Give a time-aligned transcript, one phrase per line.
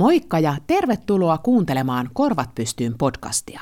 [0.00, 3.60] Moikka ja tervetuloa kuuntelemaan Korvat pystyyn podcastia.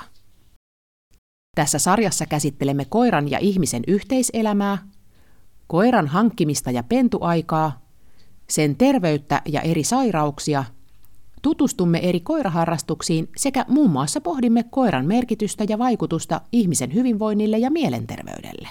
[1.57, 4.79] Tässä sarjassa käsittelemme koiran ja ihmisen yhteiselämää,
[5.67, 7.81] koiran hankkimista ja pentuaikaa,
[8.49, 10.65] sen terveyttä ja eri sairauksia,
[11.43, 18.69] tutustumme eri koiraharrastuksiin sekä muun muassa pohdimme koiran merkitystä ja vaikutusta ihmisen hyvinvoinnille ja mielenterveydelle.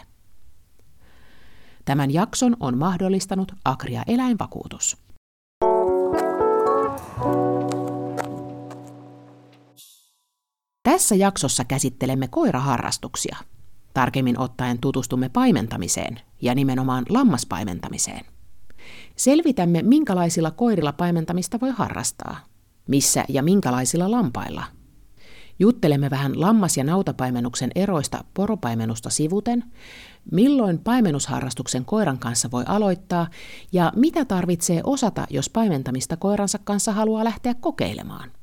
[1.85, 4.97] Tämän jakson on mahdollistanut Agria Eläinvakuutus.
[10.87, 13.37] Tässä jaksossa käsittelemme koiraharrastuksia.
[13.93, 18.25] Tarkemmin ottaen tutustumme paimentamiseen ja nimenomaan lammaspaimentamiseen.
[19.15, 22.37] Selvitämme, minkälaisilla koirilla paimentamista voi harrastaa,
[22.87, 24.63] missä ja minkälaisilla lampailla.
[25.59, 29.63] Juttelemme vähän lammas- ja nautapaimennuksen eroista poropaimenusta sivuten,
[30.31, 33.27] milloin paimennusharrastuksen koiran kanssa voi aloittaa
[33.71, 38.36] ja mitä tarvitsee osata, jos paimentamista koiransa kanssa haluaa lähteä kokeilemaan.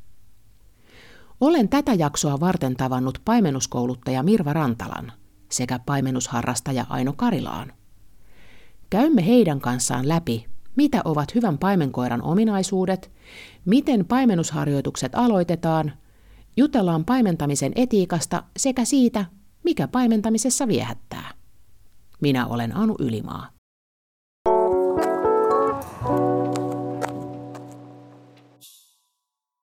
[1.40, 5.12] Olen tätä jaksoa varten tavannut paimennuskouluttaja Mirva Rantalan
[5.50, 7.72] sekä paimennusharrastaja Aino Karilaan.
[8.90, 10.46] Käymme heidän kanssaan läpi,
[10.76, 13.10] mitä ovat hyvän paimenkoiran ominaisuudet,
[13.64, 15.92] miten paimennusharjoitukset aloitetaan,
[16.56, 19.24] jutellaan paimentamisen etiikasta sekä siitä,
[19.64, 21.30] mikä paimentamisessa viehättää.
[22.20, 23.53] Minä olen Anu Ylimaa.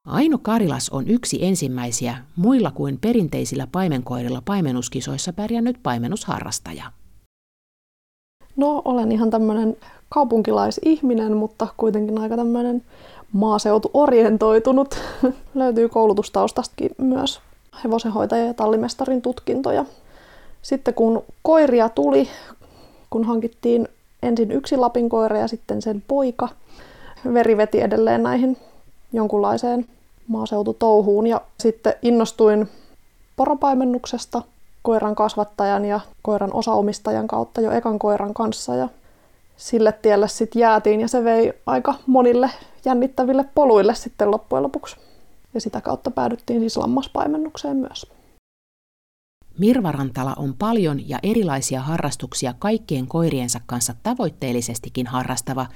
[0.08, 6.84] Aino Karilas on yksi ensimmäisiä muilla kuin perinteisillä paimenkoirilla paimenuskisoissa pärjännyt paimenusharrastaja.
[8.56, 9.78] No, olen ihan tämmöinen
[10.10, 12.84] kaupunkilaisihminen, mutta kuitenkin aika tämmöinen
[13.32, 14.96] maaseutuorientoitunut.
[15.54, 17.42] Löytyy koulutustaustastakin myös
[17.84, 19.86] hevosenhoitaja ja tallimestarin tutkintoja.
[20.62, 22.30] Sitten kun koiria tuli,
[23.10, 23.88] kun hankittiin
[24.24, 26.50] ensin yksi lapin koira ja sitten sen poika,
[27.34, 28.58] veri veti edelleen näihin
[29.14, 29.86] jonkunlaiseen
[30.28, 32.70] maaseututouhuun ja sitten innostuin
[33.36, 34.42] poropaimennuksesta
[34.82, 38.90] koiran kasvattajan ja koiran osaomistajan kautta jo ekan koiran kanssa ja
[39.58, 42.50] sille tielle sitten jäätiin ja se vei aika monille
[42.86, 44.96] jännittäville poluille sitten loppujen lopuksi.
[45.54, 48.08] Ja sitä kautta päädyttiin siis lammaspaimennukseen myös.
[49.60, 55.68] Mirva Rantala on paljon ja erilaisia harrastuksia kaikkien koiriensa kanssa tavoitteellisestikin harrastava,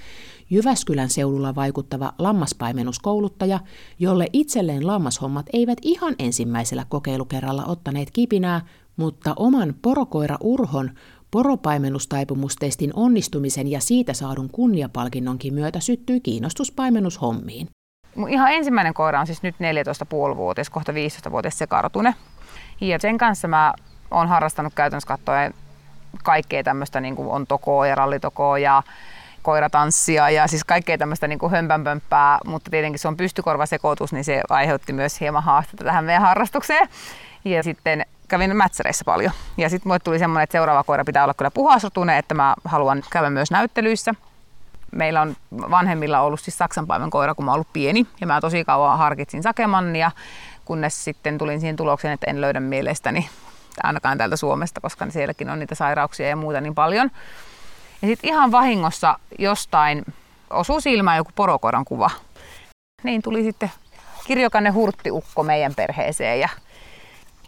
[0.50, 3.60] Jyväskylän seudulla vaikuttava lammaspaimennuskouluttaja,
[4.00, 8.62] jolle itselleen lammashommat eivät ihan ensimmäisellä kokeilukerralla ottaneet kipinää,
[8.98, 10.92] mutta oman porokoira Urhon
[11.32, 17.68] poropaimennustaipumustestin onnistumisen ja siitä saadun kunniapalkinnonkin myötä syttyi kiinnostus paimennushommiin.
[18.16, 22.16] Mun ihan ensimmäinen koira on siis nyt 14,5-vuotias, kohta 15-vuotias se kartune.
[22.82, 23.74] Ja sen kanssa mä
[24.12, 25.54] oon harrastanut käytännössä katsoen
[26.24, 28.84] kaikkea tämmöistä, niin kuin on tokoa ja rallitokoa ja
[29.42, 34.94] koiratanssia ja siis kaikkea tämmöistä niin hömpänpömppää, mutta tietenkin se on pystykorvasekoitus, niin se aiheutti
[34.94, 36.90] myös hieman haastetta tähän meidän harrastukseen.
[37.46, 39.32] Ja sitten kävin mätsäreissä paljon.
[39.58, 43.04] Ja sitten mulle tuli semmoinen, että seuraava koira pitää olla kyllä puhasrotunen, että mä haluan
[43.10, 44.14] käydä myös näyttelyissä.
[44.92, 48.08] Meillä on vanhemmilla ollut siis saksanpaimen koira, kun mä oon ollut pieni.
[48.22, 50.12] Ja mä tosi kauan harkitsin sakemannia,
[50.66, 53.30] kunnes sitten tulin siihen tulokseen, että en löydä mielestäni
[53.84, 57.12] ainakaan täältä Suomesta, koska sielläkin on niitä sairauksia ja muuta niin paljon.
[58.02, 60.06] Ja sitten ihan vahingossa jostain
[60.50, 62.10] osui silmään joku porokoiran kuva.
[63.04, 63.72] Niin tuli sitten
[64.28, 66.40] kirjokanne hurttiukko meidän perheeseen.
[66.40, 66.50] Ja,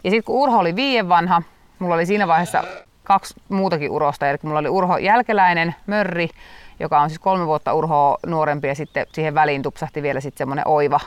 [0.04, 1.42] ja sitten kun Urho oli viien vanha,
[1.80, 2.64] mulla oli siinä vaiheessa
[3.04, 4.30] kaksi muutakin urosta.
[4.30, 6.30] Eli mulla oli Urho jälkeläinen, Mörri,
[6.80, 10.68] joka on siis kolme vuotta Urhoa nuorempi ja sitten siihen väliin tupsahti vielä sitten semmoinen
[10.68, 11.00] Oiva,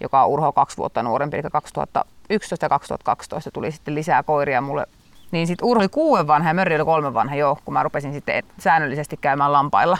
[0.00, 4.86] joka on Urho kaksi vuotta nuorempi, eli 2011 ja 2012 tuli sitten lisää koiria mulle
[5.30, 8.12] niin sitten Urho oli kuuden vanha ja Mörri oli kolme vanha jo, kun mä rupesin
[8.12, 9.98] sitten säännöllisesti käymään lampailla.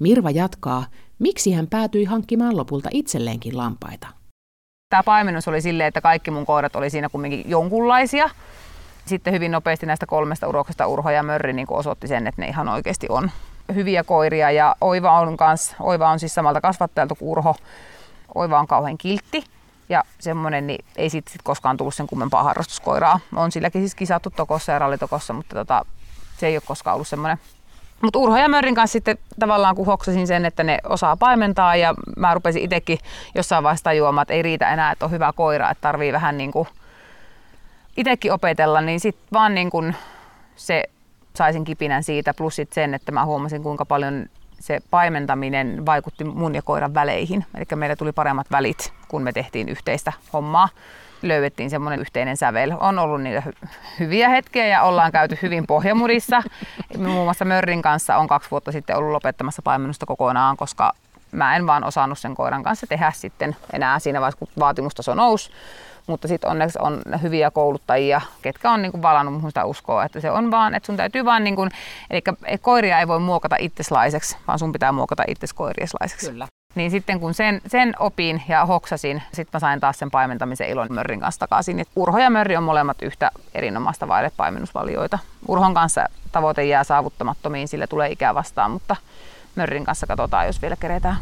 [0.00, 0.84] Mirva jatkaa,
[1.18, 4.06] miksi hän päätyi hankkimaan lopulta itselleenkin lampaita.
[4.88, 8.30] Tämä paimennus oli silleen, että kaikki mun koirat oli siinä kumminkin jonkunlaisia.
[9.06, 12.68] Sitten hyvin nopeasti näistä kolmesta uroksesta Urho ja Mörri niin osoitti sen, että ne ihan
[12.68, 13.30] oikeasti on
[13.74, 14.50] hyviä koiria.
[14.50, 17.54] Ja Oiva on, kans, Oiva on siis samalta kasvattajalta kuin Urho.
[18.36, 19.44] Oiva on kauhean kiltti
[19.88, 23.20] ja semmoinen, niin ei siitä sit koskaan tullut sen kummempaa harrastuskoiraa.
[23.36, 25.84] On silläkin siis kisattu tokossa ja rallitokossa, mutta tota,
[26.38, 27.38] se ei ole koskaan ollut semmoinen.
[28.02, 31.94] Mutta Urho ja Mörrin kanssa sitten tavallaan kun hoksasin sen, että ne osaa paimentaa ja
[32.16, 32.98] mä rupesin itsekin
[33.34, 36.52] jossain vaiheessa tajuamaan, että ei riitä enää, että on hyvä koira, että tarvii vähän niin
[36.52, 36.68] kuin
[37.96, 39.96] itsekin opetella, niin sitten vaan niin kuin
[40.56, 40.84] se
[41.36, 44.26] saisin kipinän siitä, plus sit sen, että mä huomasin kuinka paljon
[44.60, 47.44] se paimentaminen vaikutti mun ja koiran väleihin.
[47.54, 50.68] Eli meillä tuli paremmat välit, kun me tehtiin yhteistä hommaa.
[51.22, 52.72] Löydettiin semmoinen yhteinen sävel.
[52.80, 53.68] On ollut niitä hy-
[54.00, 56.42] hyviä hetkiä ja ollaan käyty hyvin pohjamurissa.
[56.98, 60.92] Muun muassa Mörrin kanssa on kaksi vuotta sitten ollut lopettamassa paimennusta kokonaan, koska
[61.32, 65.50] mä en vaan osannut sen koiran kanssa tehdä sitten enää siinä vaiheessa, kun vaatimustaso nousi.
[66.06, 70.30] Mutta sitten onneksi on hyviä kouluttajia, ketkä on niinku valannut mun sitä uskoa, että se
[70.30, 71.68] on vaan, että sun täytyy vaan, niinku,
[72.10, 72.22] eli
[72.60, 76.30] koiria ei voi muokata itseslaiseksi, vaan sun pitää muokata itses koirieslaiseksi.
[76.30, 76.48] Kyllä.
[76.74, 80.86] Niin sitten kun sen, sen opin ja hoksasin, sitten mä sain taas sen paimentamisen ilon
[80.90, 81.80] Mörrin kanssa takaisin.
[81.80, 85.18] Et Urho ja Mörri on molemmat yhtä erinomaista vaidepaimennusvalioita.
[85.48, 88.96] Urhon kanssa tavoite jää saavuttamattomiin, sille tulee ikää vastaan, mutta
[89.56, 91.16] Mörrin kanssa katsotaan, jos vielä keretään.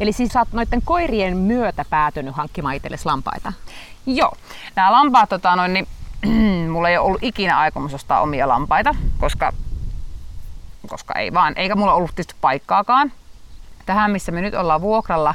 [0.00, 3.52] Eli siis sä oot noiden koirien myötä päätynyt hankkimaan itsellesi lampaita?
[4.06, 4.32] Joo.
[4.76, 5.86] Nämä lampaat, tota, noin, niin,
[6.72, 9.52] mulla ei ole ollut ikinä aikomus ostaa omia lampaita, koska,
[10.88, 13.12] koska ei vaan, eikä mulla ollut tietysti paikkaakaan.
[13.86, 15.34] Tähän, missä me nyt ollaan vuokralla,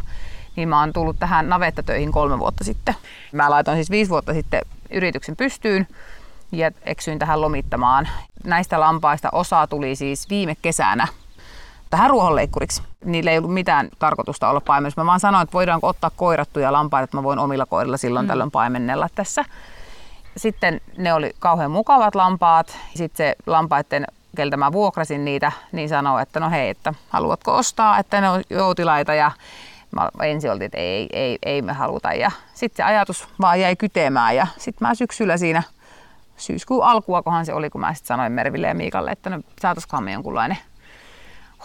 [0.56, 2.96] niin mä oon tullut tähän navettatöihin kolme vuotta sitten.
[3.32, 5.88] Mä laitoin siis viisi vuotta sitten yrityksen pystyyn
[6.52, 8.08] ja eksyin tähän lomittamaan.
[8.44, 11.08] Näistä lampaista osa tuli siis viime kesänä
[11.96, 12.84] tähän ruohonleikkuriksi.
[13.06, 14.98] Niillä ei ollut mitään tarkoitusta olla paimenus.
[14.98, 18.28] Mä vaan sanoin, että voidaanko ottaa koirattuja lampaita, että mä voin omilla koirilla silloin mm.
[18.28, 19.46] tällöin paimennella tässä.
[20.38, 22.78] Sitten ne oli kauhean mukavat lampaat.
[22.96, 24.06] Sitten se lampaiden,
[24.36, 28.42] keltä mä vuokrasin niitä, niin sanoi, että no hei, että haluatko ostaa, että ne on
[28.50, 29.32] joutilaita ja
[29.92, 32.14] mä ensin oltiin, että ei, ei, ei me haluta.
[32.14, 35.64] Ja sitten se ajatus vaan jäi kytemään ja sitten mä syksyllä siinä
[36.38, 40.12] syyskuun alkuakohan se oli, kun mä sitten sanoin Merville ja Miikalle, että no saataisikohan me
[40.12, 40.58] jonkunlainen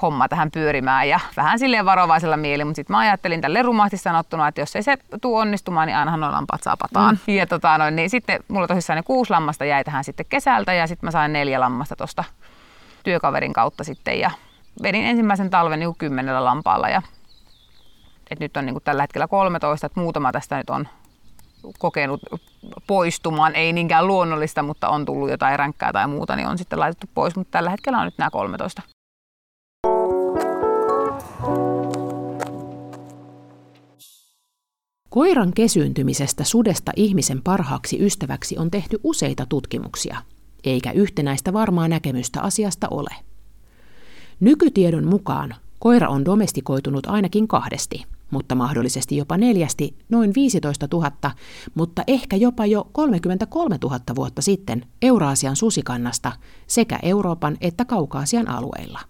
[0.02, 4.49] homma tähän pyörimään ja vähän silleen varovaisella mieli, mutta sitten mä ajattelin tälle rumahti sanottuna,
[4.49, 7.19] että jos ei se tuu onnistumaan, niin ainahan noin lampat saa pataan.
[7.26, 7.35] Mm.
[7.35, 10.87] Ja tota, noin, niin sitten mulla tosissaan ne kuusi lammasta jäi tähän sitten kesältä ja
[10.87, 12.25] sitten mä sain neljä lammasta tuosta
[13.05, 14.31] työkaverin kautta sitten ja
[14.82, 17.02] vedin ensimmäisen talven niin kymmenellä lampaalla ja
[18.31, 20.88] et nyt on niin kuin tällä hetkellä 13, että muutama tästä nyt on
[21.79, 22.20] kokenut
[22.87, 27.06] poistumaan, ei niinkään luonnollista, mutta on tullut jotain ränkkää tai muuta, niin on sitten laitettu
[27.14, 28.82] pois, mutta tällä hetkellä on nyt nämä 13.
[35.11, 40.23] Koiran kesyyntymisestä sudesta ihmisen parhaaksi ystäväksi on tehty useita tutkimuksia,
[40.65, 43.11] eikä yhtenäistä varmaa näkemystä asiasta ole.
[44.41, 51.12] Nykytiedon mukaan koira on domestikoitunut ainakin kahdesti, mutta mahdollisesti jopa neljästi noin 15 000,
[51.75, 56.33] mutta ehkä jopa jo 33 000 vuotta sitten Euraasian susikannasta
[56.67, 59.01] sekä Euroopan että Kaukaasian alueilla.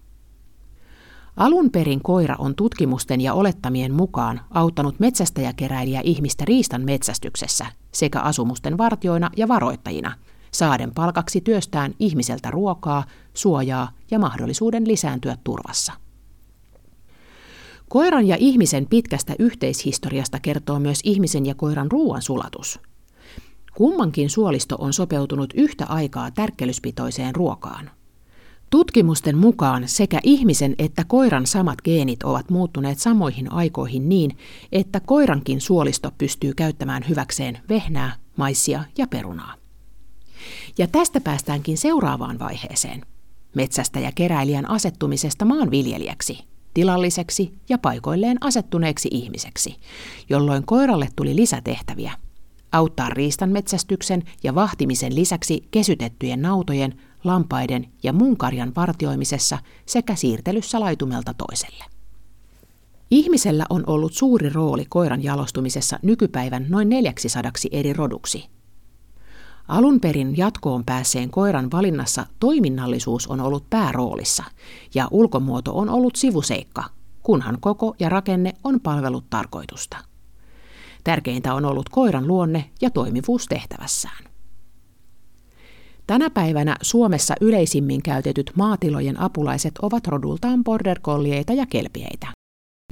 [1.36, 8.78] Alun perin koira on tutkimusten ja olettamien mukaan auttanut metsästäjäkeräilijä ihmistä riistan metsästyksessä sekä asumusten
[8.78, 10.12] vartioina ja varoittajina,
[10.52, 13.04] saaden palkaksi työstään ihmiseltä ruokaa,
[13.34, 15.92] suojaa ja mahdollisuuden lisääntyä turvassa.
[17.88, 22.80] Koiran ja ihmisen pitkästä yhteishistoriasta kertoo myös ihmisen ja koiran ruoan sulatus.
[23.74, 27.90] Kummankin suolisto on sopeutunut yhtä aikaa tärkkelyspitoiseen ruokaan–
[28.70, 34.36] Tutkimusten mukaan sekä ihmisen että koiran samat geenit ovat muuttuneet samoihin aikoihin niin,
[34.72, 39.54] että koirankin suolisto pystyy käyttämään hyväkseen vehnää, maissia ja perunaa.
[40.78, 43.06] Ja tästä päästäänkin seuraavaan vaiheeseen.
[43.54, 46.38] Metsästä ja keräilijän asettumisesta maanviljelijäksi,
[46.74, 49.76] tilalliseksi ja paikoilleen asettuneeksi ihmiseksi,
[50.28, 52.12] jolloin koiralle tuli lisätehtäviä.
[52.72, 60.80] Auttaa riistan metsästyksen ja vahtimisen lisäksi kesytettyjen nautojen, lampaiden ja muun karjan vartioimisessa sekä siirtelyssä
[60.80, 61.84] laitumelta toiselle.
[63.10, 68.44] Ihmisellä on ollut suuri rooli koiran jalostumisessa nykypäivän noin 400 eri roduksi.
[69.68, 74.44] Alun perin jatkoon päässeen koiran valinnassa toiminnallisuus on ollut pääroolissa
[74.94, 76.84] ja ulkomuoto on ollut sivuseikka,
[77.22, 79.96] kunhan koko ja rakenne on palvellut tarkoitusta.
[81.04, 84.29] Tärkeintä on ollut koiran luonne ja toimivuus tehtävässään.
[86.10, 92.26] Tänä päivänä Suomessa yleisimmin käytetyt maatilojen apulaiset ovat rodultaan border collieita ja kelpieitä.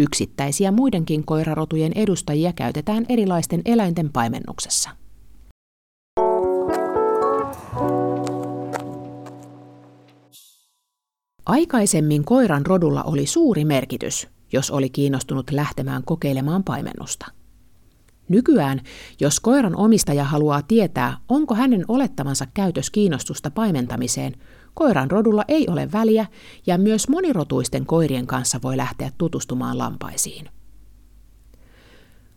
[0.01, 4.91] Yksittäisiä muidenkin koirarotujen edustajia käytetään erilaisten eläinten paimennuksessa.
[11.47, 17.38] Aikaisemmin koiran rodulla oli suuri merkitys, jos oli kiinnostunut lähtemään kokeilemaan paimennusta.
[18.29, 18.81] Nykyään,
[19.21, 24.35] jos koiran omistaja haluaa tietää, onko hänen olettamansa käytös kiinnostusta paimentamiseen,
[24.75, 26.27] koiran rodulla ei ole väliä
[26.67, 30.49] ja myös monirotuisten koirien kanssa voi lähteä tutustumaan lampaisiin.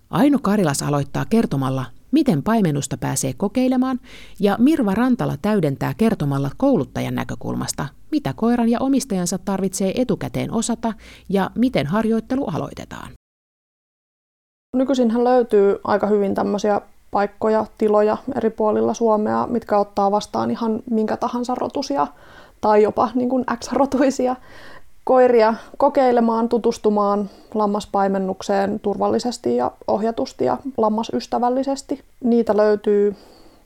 [0.10, 4.00] Aino Karilas aloittaa kertomalla, miten paimennusta pääsee kokeilemaan,
[4.40, 10.94] ja Mirva Rantala täydentää kertomalla kouluttajan näkökulmasta, mitä koiran ja omistajansa tarvitsee etukäteen osata
[11.30, 13.12] ja miten harjoittelu aloitetaan.
[14.78, 21.18] Nykyisinhän löytyy aika hyvin tämmöisiä paikkoja, tiloja eri puolilla Suomea, mitkä ottaa vastaan ihan minkä
[21.18, 22.08] tahansa rotusia
[22.62, 24.36] tai jopa niin kuin X-rotuisia
[25.04, 32.04] koiria kokeilemaan, tutustumaan lammaspaimennukseen turvallisesti ja ohjatusti ja lammasystävällisesti.
[32.24, 33.16] Niitä löytyy,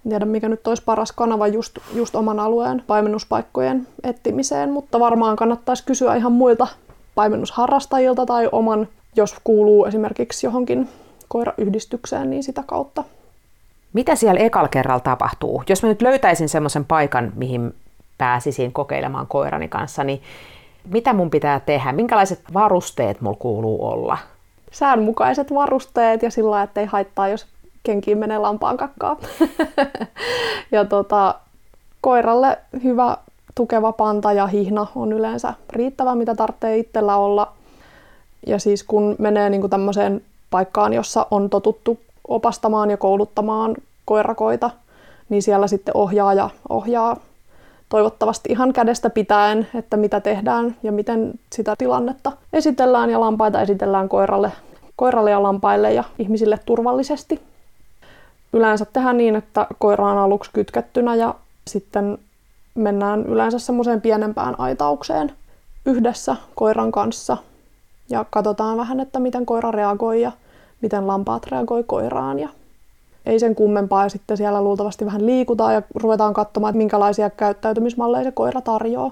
[0.09, 5.85] tiedä mikä nyt olisi paras kanava just, just oman alueen paimennuspaikkojen etsimiseen, mutta varmaan kannattaisi
[5.85, 6.67] kysyä ihan muilta
[7.15, 10.89] paimennusharrastajilta tai oman, jos kuuluu esimerkiksi johonkin
[11.27, 13.03] koirayhdistykseen, niin sitä kautta.
[13.93, 15.63] Mitä siellä ekalla kerralla tapahtuu?
[15.69, 17.73] Jos mä nyt löytäisin semmoisen paikan, mihin
[18.17, 20.21] pääsisin kokeilemaan koirani kanssa, niin
[20.89, 21.91] mitä mun pitää tehdä?
[21.91, 24.17] Minkälaiset varusteet mulla kuuluu olla?
[24.71, 27.45] Säänmukaiset varusteet ja sillä että ei haittaa, jos
[27.83, 29.17] kenkiin menee lampaan kakkaa.
[30.71, 31.35] ja tota,
[32.01, 33.17] koiralle hyvä
[33.55, 37.53] tukeva panta ja hihna on yleensä riittävä, mitä tarvitsee itsellä olla.
[38.47, 40.21] Ja siis kun menee niin tämmöiseen
[40.51, 43.75] paikkaan, jossa on totuttu opastamaan ja kouluttamaan
[44.05, 44.71] koirakoita,
[45.29, 47.17] niin siellä sitten ohjaaja ohjaa
[47.89, 54.09] toivottavasti ihan kädestä pitäen, että mitä tehdään ja miten sitä tilannetta esitellään ja lampaita esitellään
[54.09, 54.51] koiralle,
[54.95, 57.41] koiralle ja lampaille ja ihmisille turvallisesti.
[58.53, 61.35] Yleensä tehdään niin, että koira on aluksi kytkettynä ja
[61.67, 62.17] sitten
[62.75, 65.31] mennään yleensä semmoiseen pienempään aitaukseen
[65.85, 67.37] yhdessä koiran kanssa
[68.09, 70.31] ja katsotaan vähän, että miten koira reagoi ja
[70.81, 72.49] miten lampaat reagoi koiraan ja
[73.25, 78.23] ei sen kummempaa ja sitten siellä luultavasti vähän liikutaan ja ruvetaan katsomaan, että minkälaisia käyttäytymismalleja
[78.23, 79.11] se koira tarjoaa.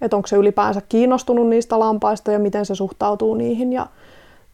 [0.00, 3.86] Että onko se ylipäänsä kiinnostunut niistä lampaista ja miten se suhtautuu niihin ja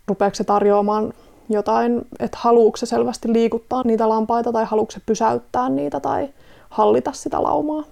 [0.08, 1.12] rupeeko se tarjoamaan
[1.48, 6.28] jotain, että haluuko se selvästi liikuttaa niitä lampaita tai haluuko se pysäyttää niitä tai
[6.70, 7.84] hallita sitä laumaa.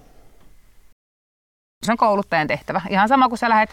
[1.85, 2.81] Se on kouluttajan tehtävä.
[2.89, 3.69] Ihan sama kuin sä lähdet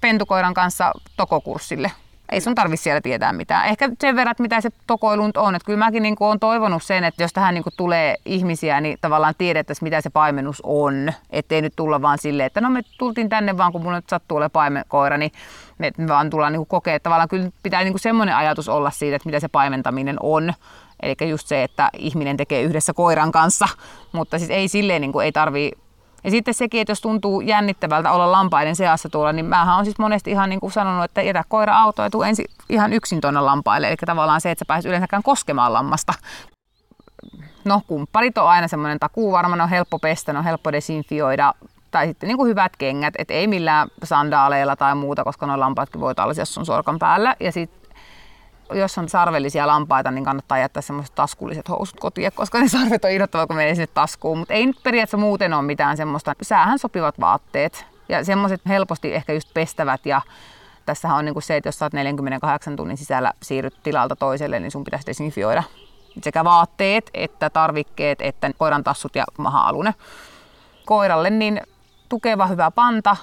[0.00, 1.90] pentukoiran kanssa tokokurssille
[2.28, 3.66] ei sun tarvi siellä tietää mitään.
[3.66, 5.54] Ehkä sen verran, mitä se tokoilu on.
[5.54, 9.34] Että kyllä mäkin niin olen toivonut sen, että jos tähän niin tulee ihmisiä, niin tavallaan
[9.38, 11.12] tiedettäisiin, mitä se paimennus on.
[11.30, 14.36] Ettei nyt tulla vaan silleen, että no me tultiin tänne vaan, kun mulla nyt sattuu
[14.36, 15.32] olemaan paimenkoira, niin
[15.78, 17.00] me vaan tullaan niin kokea.
[17.00, 20.52] Tavallaan kyllä pitää niin semmoinen ajatus olla siitä, että mitä se paimentaminen on.
[21.02, 23.68] Eli just se, että ihminen tekee yhdessä koiran kanssa,
[24.12, 25.72] mutta siis ei silleen niin kuin, ei tarvii
[26.26, 29.98] ja sitten sekin, että jos tuntuu jännittävältä olla lampaiden seassa tuolla, niin mähän on siis
[29.98, 33.40] monesti ihan niin kuin sanonut, että jätä koira auto ja tuu ensin ihan yksin tuonne
[33.40, 33.88] lampaille.
[33.88, 36.12] Eli tavallaan se, että sä pääset yleensäkään koskemaan lammasta.
[37.64, 41.54] No, kumpparit on aina semmoinen takuu varmaan, on helppo pestä, on helppo desinfioida,
[41.90, 46.00] tai sitten niin kuin hyvät kengät, että ei millään sandaaleilla tai muuta, koska noin lampaatkin
[46.00, 47.36] voi tällaisia sun sorkan päällä.
[47.40, 47.85] Ja sitten
[48.72, 53.10] jos on sarvellisia lampaita, niin kannattaa jättää semmoiset taskulliset housut kotiin, koska ne sarvet on
[53.10, 54.38] irrottava, kun menee sinne taskuun.
[54.38, 57.86] Mutta ei nyt periaatteessa muuten ole mitään semmoista säähän sopivat vaatteet.
[58.08, 60.20] Ja semmoiset helposti ehkä just pestävät ja
[60.86, 64.70] tässähän on niin kuin se, että jos oot 48 tunnin sisällä siirryt tilalta toiselle, niin
[64.70, 65.62] sun pitäisi desinfioida
[66.22, 69.94] sekä vaatteet että tarvikkeet että koiran tassut ja maha-alune.
[70.86, 71.60] Koiralle niin
[72.08, 73.16] tukeva hyvä panta,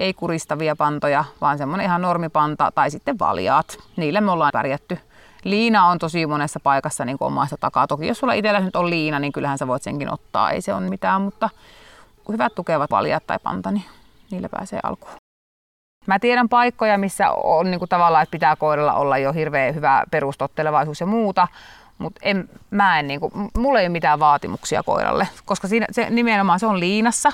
[0.00, 3.78] ei kuristavia pantoja, vaan semmoinen ihan normipanta tai sitten valjaat.
[3.96, 4.98] Niille me ollaan pärjätty.
[5.44, 7.86] Liina on tosi monessa paikassa niin omasta takaa.
[7.86, 10.74] Toki jos sulla itsellä nyt on liina, niin kyllähän sä voit senkin ottaa, ei se
[10.74, 11.50] ole mitään, mutta
[12.28, 13.84] hyvät tukevat valjaat tai panta, niin
[14.30, 15.14] niillä pääsee alkuun.
[16.06, 20.04] Mä tiedän paikkoja, missä on niin kuin tavallaan, että pitää koiralla olla jo hirveän hyvä
[20.10, 21.48] perustottelevaisuus ja muuta,
[21.98, 26.10] mutta en, mä en, niin kuin, mulla ei ole mitään vaatimuksia koiralle, koska siinä, se,
[26.10, 27.32] nimenomaan se on liinassa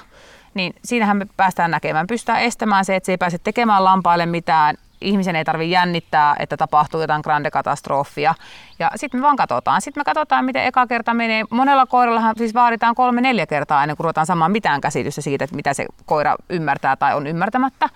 [0.56, 2.06] niin siinähän me päästään näkemään.
[2.06, 6.56] Pystytään estämään se, että se ei pääse tekemään lampaille mitään, ihmisen ei tarvitse jännittää, että
[6.56, 8.34] tapahtuu jotain grande katastrofia.
[8.78, 9.80] Ja sitten me vaan katsotaan.
[9.80, 11.44] Sitten me katsotaan, miten eka kerta menee.
[11.50, 15.74] Monella koirallahan siis vaaditaan kolme-neljä kertaa ennen kuin ruvetaan saamaan mitään käsitystä siitä, että mitä
[15.74, 17.88] se koira ymmärtää tai on ymmärtämättä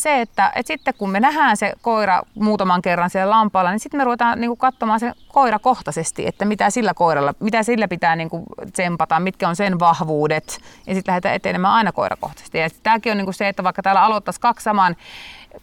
[0.00, 4.00] se, että, että sitten kun me nähdään se koira muutaman kerran siellä lampaalla, niin sitten
[4.00, 8.30] me ruvetaan niin kuin katsomaan se koirakohtaisesti, että mitä sillä koiralla, mitä sillä pitää niin
[8.30, 12.58] kuin tsempata, mitkä on sen vahvuudet, ja sitten lähdetään etenemään aina koirakohtaisesti.
[12.58, 14.96] Ja tämäkin on niin kuin se, että vaikka täällä aloittaisi kaksi saman,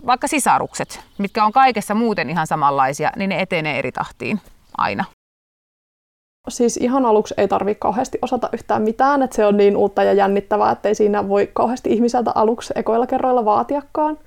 [0.06, 4.42] vaikka sisarukset, mitkä on kaikessa muuten ihan samanlaisia, niin ne etenee eri tahtiin
[4.78, 5.06] aina
[6.50, 10.14] siis ihan aluksi ei tarvitse kauheasti osata yhtään mitään, että se on niin uutta ja
[10.14, 14.18] jännittävää, että ei siinä voi kauheasti ihmiseltä aluksi ekoilla kerroilla vaatiakaan.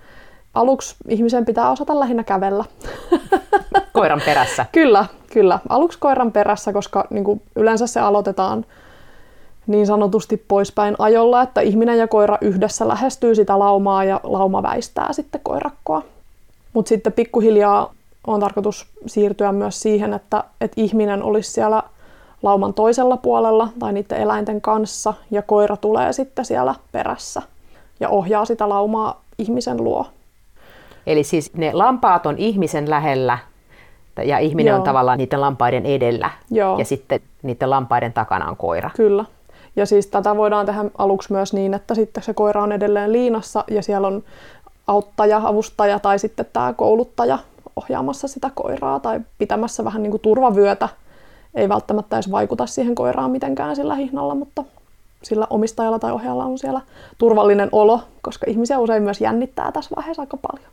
[0.55, 2.65] Aluksi ihmisen pitää osata lähinnä kävellä.
[3.93, 4.67] Koiran perässä.
[4.73, 5.59] kyllä, kyllä.
[5.69, 8.67] Aluksi koiran perässä, koska niin kuin yleensä se aloitetaan
[9.67, 15.13] niin sanotusti poispäin ajolla, että ihminen ja koira yhdessä lähestyy sitä laumaa ja lauma väistää
[15.13, 16.03] sitten koirakkoa.
[16.73, 17.95] Mutta sitten pikkuhiljaa
[18.27, 21.83] on tarkoitus siirtyä myös siihen, että, että ihminen olisi siellä
[22.43, 27.43] lauman toisella puolella tai niiden eläinten kanssa ja koira tulee sitten siellä perässä
[28.01, 30.07] ja ohjaa sitä laumaa ihmisen luo.
[31.07, 33.39] Eli siis ne lampaat on ihmisen lähellä
[34.25, 34.79] ja ihminen Joo.
[34.79, 36.79] on tavallaan niiden lampaiden edellä Joo.
[36.79, 38.91] ja sitten niiden lampaiden takana on koira.
[38.97, 39.25] Kyllä.
[39.77, 43.65] Ja siis tätä voidaan tehdä aluksi myös niin, että sitten se koira on edelleen liinassa
[43.71, 44.23] ja siellä on
[44.87, 47.39] auttaja, avustaja tai sitten tämä kouluttaja
[47.77, 50.89] ohjaamassa sitä koiraa tai pitämässä vähän niin kuin turvavyötä.
[51.55, 54.65] Ei välttämättä edes vaikuta siihen koiraan mitenkään sillä hihnalla, mutta
[55.23, 56.81] sillä omistajalla tai ohjaajalla on siellä
[57.19, 60.71] turvallinen olo, koska ihmisiä usein myös jännittää tässä vaiheessa aika paljon.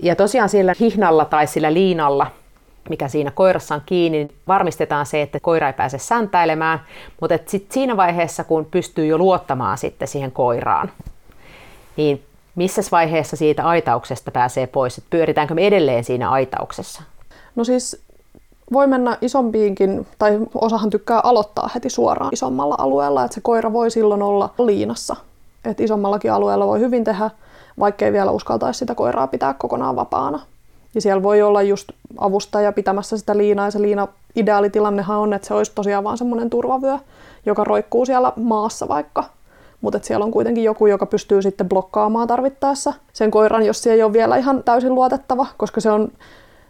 [0.00, 2.26] Ja tosiaan sillä hihnalla tai sillä liinalla,
[2.88, 6.80] mikä siinä koirassa on kiinni, niin varmistetaan se, että koira ei pääse säntäilemään,
[7.20, 10.90] mutta et sit siinä vaiheessa, kun pystyy jo luottamaan sitten siihen koiraan,
[11.96, 14.98] niin missä vaiheessa siitä aitauksesta pääsee pois?
[14.98, 17.02] Et pyöritäänkö me edelleen siinä aitauksessa?
[17.56, 18.02] No siis
[18.72, 23.90] voi mennä isompiinkin, tai osahan tykkää aloittaa heti suoraan isommalla alueella, että se koira voi
[23.90, 25.16] silloin olla liinassa.
[25.64, 27.30] Et isommallakin alueella voi hyvin tehdä,
[27.78, 30.40] vaikkei vielä uskaltaisi sitä koiraa pitää kokonaan vapaana.
[30.94, 31.88] Ja siellä voi olla just
[32.18, 36.50] avustaja pitämässä sitä liinaa, ja se liina ideaalitilannehan on, että se olisi tosiaan vaan semmoinen
[36.50, 36.98] turvavyö,
[37.46, 39.24] joka roikkuu siellä maassa vaikka.
[39.80, 44.02] Mutta siellä on kuitenkin joku, joka pystyy sitten blokkaamaan tarvittaessa sen koiran, jos se ei
[44.02, 46.08] ole vielä ihan täysin luotettava, koska se on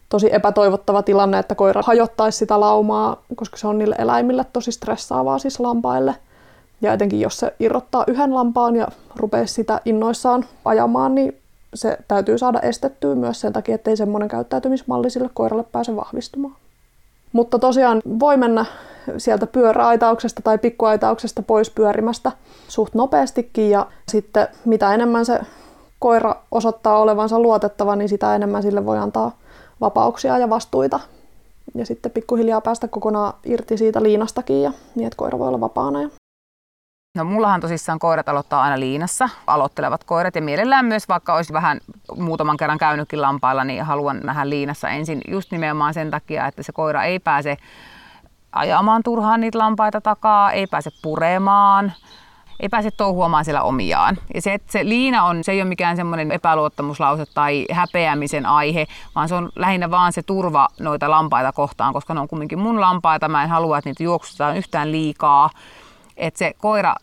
[0.09, 5.39] tosi epätoivottava tilanne, että koira hajottaisi sitä laumaa, koska se on niille eläimille tosi stressaavaa
[5.39, 6.15] siis lampaille.
[6.83, 11.37] Ja etenkin jos se irrottaa yhden lampaan ja rupeaa sitä innoissaan ajamaan, niin
[11.75, 16.55] se täytyy saada estettyä myös sen takia, ettei semmoinen käyttäytymismalli sille koiralle pääse vahvistumaan.
[17.33, 18.65] Mutta tosiaan voi mennä
[19.19, 22.33] sieltä pyöräaitauksesta tai pikkuaitauksesta pois pyörimästä
[22.69, 25.41] suht nopeastikin ja sitten mitä enemmän se
[25.99, 29.37] koira osoittaa olevansa luotettava, niin sitä enemmän sille voi antaa
[29.81, 31.01] vapauksia ja vastuita.
[31.75, 36.03] Ja sitten pikkuhiljaa päästä kokonaan irti siitä liinastakin ja niin, että koira voi olla vapaana.
[36.03, 36.09] Ja...
[37.17, 41.81] No mullahan tosissaan koirat aloittaa aina liinassa, aloittelevat koirat ja mielellään myös vaikka olisi vähän
[42.17, 46.73] muutaman kerran käynytkin lampailla, niin haluan nähdä liinassa ensin just nimenomaan sen takia, että se
[46.73, 47.57] koira ei pääse
[48.53, 51.93] ajamaan turhaan niitä lampaita takaa, ei pääse puremaan,
[52.61, 54.19] ei pääse touhuamaan siellä omiaan.
[54.35, 58.87] Ja se, että se liina on, se ei ole mikään semmoinen epäluottamuslause tai häpeämisen aihe,
[59.15, 62.81] vaan se on lähinnä vaan se turva noita lampaita kohtaan, koska ne on kumminkin mun
[62.81, 65.51] lampaita, mä en halua, että niitä juoksutetaan yhtään liikaa.
[66.17, 66.95] Että se koira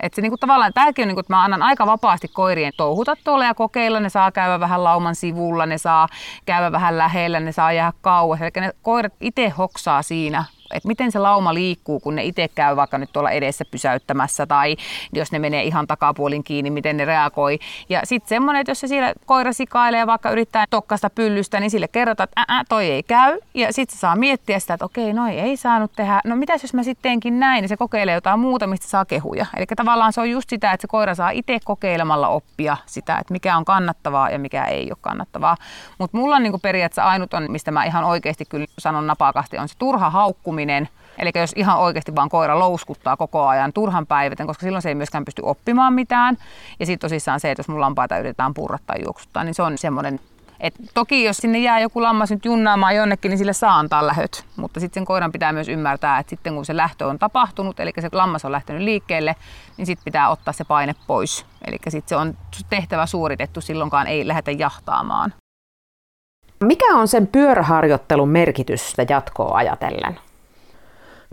[0.00, 3.44] että se niinku tavallaan, tämäkin on niinku, että mä annan aika vapaasti koirien touhuta tuolla
[3.44, 4.00] ja kokeilla.
[4.00, 6.08] Ne saa käydä vähän lauman sivulla, ne saa
[6.46, 8.40] käydä vähän lähellä, ne saa jäädä kauas.
[8.40, 12.76] Eli ne koirat itse hoksaa siinä että miten se lauma liikkuu, kun ne itse käy
[12.76, 14.76] vaikka nyt tuolla edessä pysäyttämässä tai
[15.12, 17.58] jos ne menee ihan takapuolin kiinni, miten ne reagoi.
[17.88, 21.88] Ja sitten semmoinen, että jos se siellä koira sikailee vaikka yrittää tokkasta pyllystä, niin sille
[21.88, 23.38] kerrotaan, että ää, toi ei käy.
[23.54, 26.20] Ja sitten saa miettiä sitä, että okei, noi ei saanut tehdä.
[26.24, 29.46] No mitäs jos mä sittenkin näin, niin se kokeilee jotain muuta, mistä saa kehuja.
[29.56, 33.32] Eli tavallaan se on just sitä, että se koira saa itse kokeilemalla oppia sitä, että
[33.32, 35.56] mikä on kannattavaa ja mikä ei ole kannattavaa.
[35.98, 39.68] Mutta mulla on niin periaatteessa ainut on, mistä mä ihan oikeasti kyllä sanon napakasti, on
[39.68, 40.88] se turha haukkuminen oppiminen.
[41.18, 44.94] Eli jos ihan oikeasti vaan koira louskuttaa koko ajan turhan päiväten, koska silloin se ei
[44.94, 46.36] myöskään pysty oppimaan mitään.
[46.80, 49.78] Ja sitten tosissaan se, että jos mun lampaita yritetään purra tai juoksuttaa, niin se on
[49.78, 50.20] semmoinen
[50.60, 54.44] et toki jos sinne jää joku lammas nyt junnaamaan jonnekin, niin sille saa antaa lähöt.
[54.56, 57.92] Mutta sitten sen koiran pitää myös ymmärtää, että sitten kun se lähtö on tapahtunut, eli
[58.00, 59.36] se lammas on lähtenyt liikkeelle,
[59.76, 61.46] niin sitten pitää ottaa se paine pois.
[61.66, 62.36] Eli sitten se on
[62.70, 65.34] tehtävä suoritettu, silloinkaan ei lähdetä jahtaamaan.
[66.64, 70.18] Mikä on sen pyöräharjoittelun merkitystä jatkoa ajatellen?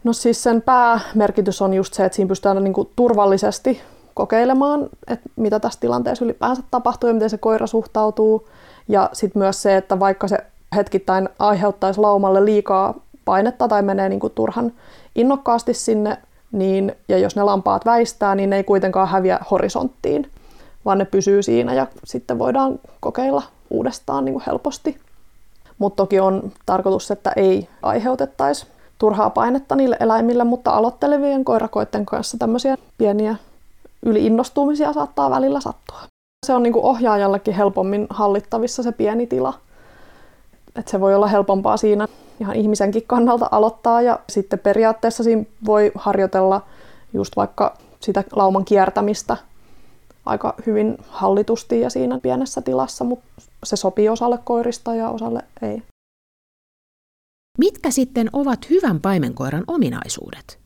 [0.03, 3.81] No siis sen päämerkitys on just se, että siinä pystytään niin kuin turvallisesti
[4.13, 8.47] kokeilemaan, että mitä tässä tilanteessa ylipäänsä tapahtuu ja miten se koira suhtautuu.
[8.87, 10.37] Ja sitten myös se, että vaikka se
[10.75, 12.93] hetkittäin aiheuttaisi laumalle liikaa
[13.25, 14.71] painetta tai menee niin kuin turhan
[15.15, 16.17] innokkaasti sinne,
[16.51, 20.31] niin, ja jos ne lampaat väistää, niin ne ei kuitenkaan häviä horisonttiin,
[20.85, 24.97] vaan ne pysyy siinä ja sitten voidaan kokeilla uudestaan niin kuin helposti.
[25.77, 28.67] Mutta toki on tarkoitus, että ei aiheutettaisi
[29.01, 33.35] turhaa painetta niille eläimille, mutta aloittelevien koirakoiden kanssa tämmöisiä pieniä
[34.05, 36.01] yliinnostumisia saattaa välillä sattua.
[36.45, 39.53] Se on niin kuin ohjaajallekin helpommin hallittavissa se pieni tila.
[40.75, 42.07] Et se voi olla helpompaa siinä
[42.39, 46.61] ihan ihmisenkin kannalta aloittaa ja sitten periaatteessa siinä voi harjoitella
[47.13, 49.37] just vaikka sitä lauman kiertämistä
[50.25, 53.25] aika hyvin hallitusti ja siinä pienessä tilassa, mutta
[53.63, 55.83] se sopii osalle koirista ja osalle ei.
[57.61, 60.59] Mitkä sitten ovat hyvän paimenkoiran ominaisuudet?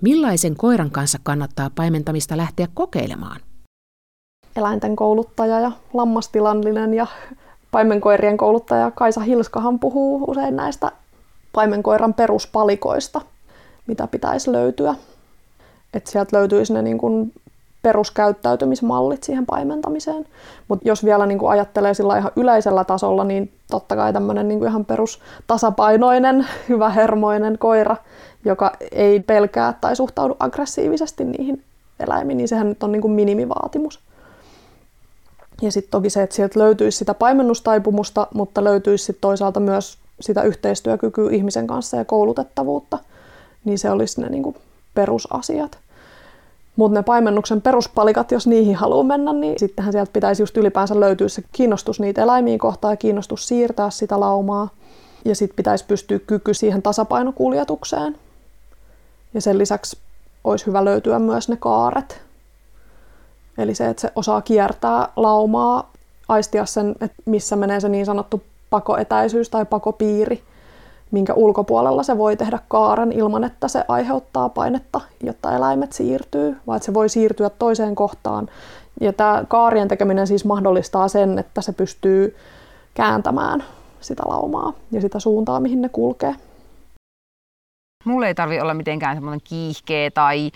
[0.00, 3.40] Millaisen koiran kanssa kannattaa paimentamista lähteä kokeilemaan?
[4.56, 7.06] Eläinten kouluttaja ja lammastilallinen ja
[7.70, 10.92] paimenkoirien kouluttaja Kaisa Hilskahan puhuu usein näistä
[11.52, 13.20] paimenkoiran peruspalikoista,
[13.86, 14.94] mitä pitäisi löytyä.
[15.94, 17.32] Että sieltä löytyisi ne niin kuin
[17.84, 20.26] peruskäyttäytymismallit siihen paimentamiseen.
[20.68, 24.66] Mutta jos vielä niin kuin ajattelee sillä ihan yleisellä tasolla, niin totta kai tämmöinen niin
[24.66, 27.96] ihan perustasapainoinen, hyvähermoinen koira,
[28.44, 31.62] joka ei pelkää tai suhtaudu aggressiivisesti niihin
[32.00, 34.00] eläimiin, niin sehän nyt on niin kuin minimivaatimus.
[35.62, 40.42] Ja sitten toki se, että sieltä löytyisi sitä paimennustaipumusta, mutta löytyisi sitten toisaalta myös sitä
[40.42, 42.98] yhteistyökykyä ihmisen kanssa ja koulutettavuutta,
[43.64, 44.56] niin se olisi ne niin kuin
[44.94, 45.78] perusasiat.
[46.76, 51.28] Mutta ne paimennuksen peruspalikat, jos niihin haluaa mennä, niin sittenhän sieltä pitäisi just ylipäänsä löytyä
[51.28, 54.68] se kiinnostus niitä eläimiin kohtaan ja kiinnostus siirtää sitä laumaa.
[55.24, 58.18] Ja sitten pitäisi pystyä kyky siihen tasapainokuljetukseen.
[59.34, 59.98] Ja sen lisäksi
[60.44, 62.20] olisi hyvä löytyä myös ne kaaret.
[63.58, 65.92] Eli se, että se osaa kiertää laumaa,
[66.28, 70.42] aistia sen, että missä menee se niin sanottu pakoetäisyys tai pakopiiri–
[71.14, 76.76] minkä ulkopuolella se voi tehdä kaaren ilman, että se aiheuttaa painetta, jotta eläimet siirtyy, vaan
[76.76, 78.48] että se voi siirtyä toiseen kohtaan.
[79.00, 82.36] Ja tämä kaarien tekeminen siis mahdollistaa sen, että se pystyy
[82.94, 83.64] kääntämään
[84.00, 86.34] sitä laumaa ja sitä suuntaa, mihin ne kulkee.
[88.04, 90.50] Mulla ei tarvi olla mitenkään semmoinen kiihkeä tai,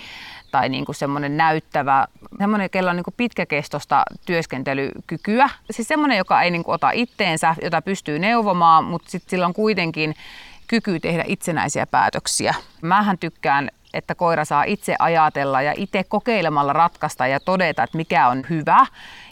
[0.51, 2.07] tai niinku semmoinen näyttävä,
[2.39, 5.49] semmoinen, kellä on niinku pitkäkestoista työskentelykykyä.
[5.71, 10.15] Siis semmoinen, joka ei niinku ota itteensä, jota pystyy neuvomaan, mutta sitten sillä on kuitenkin
[10.69, 12.55] kyky tehdä itsenäisiä päätöksiä.
[12.83, 18.29] Mähän tykkään että koira saa itse ajatella ja itse kokeilemalla ratkaista ja todeta, että mikä
[18.29, 18.87] on hyvä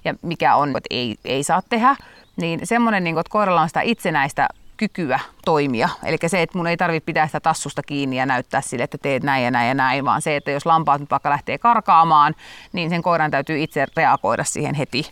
[0.04, 1.96] ja mikä on, että ei, ei saa tehdä.
[2.36, 5.88] Niin semmoinen, niin että koiralla on sitä itsenäistä kykyä toimia.
[6.04, 9.22] Eli se, että mun ei tarvitse pitää sitä tassusta kiinni ja näyttää sille, että teet
[9.22, 12.34] näin ja näin ja näin, vaan se, että jos lampaat nyt vaikka lähtee karkaamaan,
[12.72, 15.10] niin sen koiran täytyy itse reagoida siihen heti.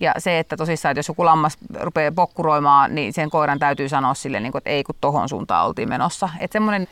[0.00, 4.14] Ja se, että tosissaan, että jos joku lammas rupeaa pokkuroimaan, niin sen koiran täytyy sanoa
[4.14, 6.28] sille, niin kuin, että ei kun tohon suuntaan oltiin menossa.
[6.40, 6.88] Että semmoinen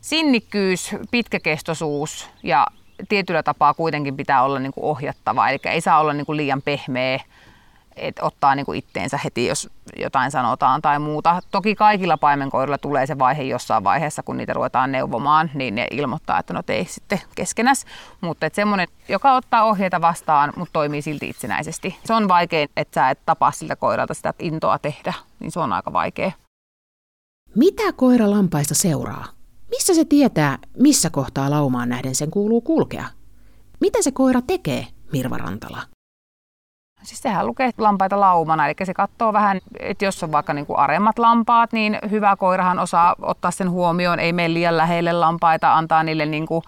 [0.00, 2.66] sinnikkyys, pitkäkestoisuus ja
[3.08, 5.48] tietyllä tapaa kuitenkin pitää olla niin kuin ohjattava.
[5.48, 7.20] Eli ei saa olla niin kuin liian pehmeä
[7.96, 11.42] että ottaa niin kuin itteensä heti, jos jotain sanotaan tai muuta.
[11.50, 16.38] Toki kaikilla paimenkoirilla tulee se vaihe jossain vaiheessa, kun niitä ruvetaan neuvomaan, niin ne ilmoittaa,
[16.38, 17.84] että no tei sitten keskenäs.
[18.20, 21.96] Mutta semmoinen, joka ottaa ohjeita vastaan, mutta toimii silti itsenäisesti.
[22.04, 25.72] Se on vaikein, että sä et tapaa siltä koiralta sitä intoa tehdä, niin se on
[25.72, 26.32] aika vaikea.
[27.54, 29.24] Mitä koira lampaista seuraa?
[29.70, 33.04] Missä se tietää, missä kohtaa laumaan nähden sen kuuluu kulkea?
[33.80, 35.82] Mitä se koira tekee, Mirva Rantala?
[37.02, 40.78] Siis sehän lukee lampaita laumana, eli se katsoo vähän, että jos on vaikka niin kuin
[40.78, 46.02] aremmat lampaat, niin hyvä koirahan osaa ottaa sen huomioon, ei mene liian lähelle lampaita, antaa
[46.02, 46.62] niille niin kuin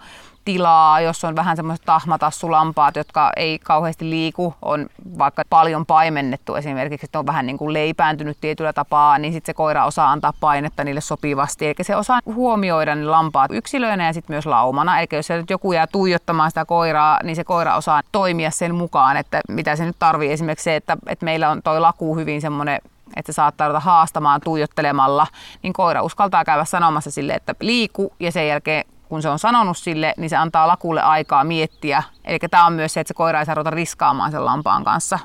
[0.45, 7.05] tilaa, jos on vähän semmoiset tahmatassulampaat, jotka ei kauheasti liiku, on vaikka paljon paimennettu esimerkiksi,
[7.05, 10.83] että on vähän niin kuin leipääntynyt tietyllä tapaa, niin sitten se koira osaa antaa painetta
[10.83, 11.65] niille sopivasti.
[11.65, 14.99] Eli se osaa huomioida ne lampaat yksilöinä ja sitten myös laumana.
[14.99, 19.17] Eli jos nyt joku jää tuijottamaan sitä koiraa, niin se koira osaa toimia sen mukaan,
[19.17, 20.31] että mitä se nyt tarvii.
[20.31, 22.79] Esimerkiksi se, että, että meillä on toi laku hyvin semmoinen
[23.15, 25.27] että se saattaa ruveta haastamaan tuijottelemalla,
[25.63, 29.77] niin koira uskaltaa käydä sanomassa sille, että liiku ja sen jälkeen kun se on sanonut
[29.77, 32.03] sille, niin se antaa lakulle aikaa miettiä.
[32.25, 35.19] Eli tämä on myös se, että se koira ei saa ruveta riskaamaan sen lampaan kanssa.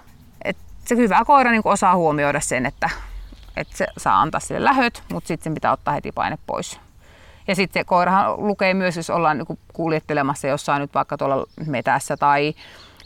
[0.45, 2.91] Et se hyvä koira niin osaa huomioida sen, että,
[3.57, 6.81] että se saa antaa sille lähöt, mutta sitten sen pitää ottaa heti paine pois.
[7.49, 12.17] Ja sitten se koirahan lukee myös, jos ollaan niin kuljettelemassa jossain nyt vaikka tuolla metässä
[12.17, 12.55] tai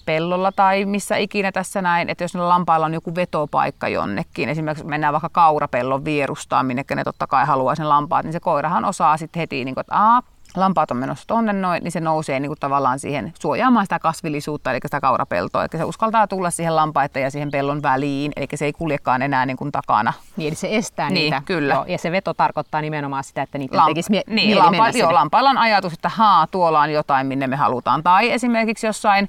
[0.05, 4.87] pellolla tai missä ikinä tässä näin, että jos ne lampailla on joku vetopaikka jonnekin, esimerkiksi
[4.87, 9.17] mennään vaikka kaurapellon vierustaan, minne ne totta kai haluaa sen lampaat, niin se koirahan osaa
[9.17, 10.23] sitten heti, niin kuin, että Aa,
[10.57, 14.71] lampaat on menossa tonne noin, niin se nousee niin kuin tavallaan siihen suojaamaan sitä kasvillisuutta,
[14.71, 15.63] eli sitä kaurapeltoa.
[15.63, 19.47] Eli se uskaltaa tulla siihen lampaiden ja siihen pellon väliin, eli se ei kuljekaan enää
[19.47, 20.13] niin kuin takana.
[20.37, 21.43] Niin, eli se estää niin, niitä.
[21.45, 21.75] Kyllä.
[21.75, 25.15] Joo, ja se veto tarkoittaa nimenomaan sitä, että niitä Lamp- tekisi mie- niin, lampa- joo,
[25.15, 28.03] lampailla on ajatus, että haa, tuolla on jotain, minne me halutaan.
[28.03, 29.29] Tai esimerkiksi jossain,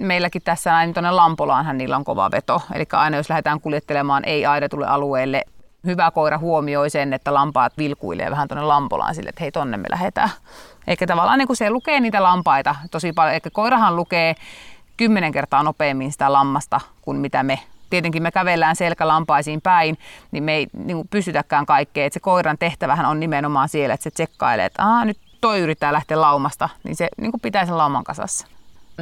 [0.00, 2.62] meilläkin tässä näin, tuonne Lampolaanhan niillä on kova veto.
[2.74, 5.44] Eli aina jos lähdetään kuljettelemaan ei-aidetulle alueelle,
[5.88, 9.88] hyvä koira huomioi sen, että lampaat vilkuilee vähän tuonne lampolaan sille, että hei tonne me
[9.90, 10.30] lähdetään.
[10.86, 13.34] Eikä tavallaan niin kuin se lukee niitä lampaita tosi paljon.
[13.34, 14.34] Eikä koirahan lukee
[14.96, 17.58] kymmenen kertaa nopeammin sitä lammasta kuin mitä me.
[17.90, 19.98] Tietenkin me kävellään selkälampaisiin päin,
[20.30, 22.06] niin me ei niin kuin pystytäkään kaikkea.
[22.06, 25.92] Et se koiran tehtävähän on nimenomaan siellä, että se tsekkailee, että Aa, nyt toi yrittää
[25.92, 28.46] lähteä laumasta, niin se niin kuin pitää sen lauman kasassa.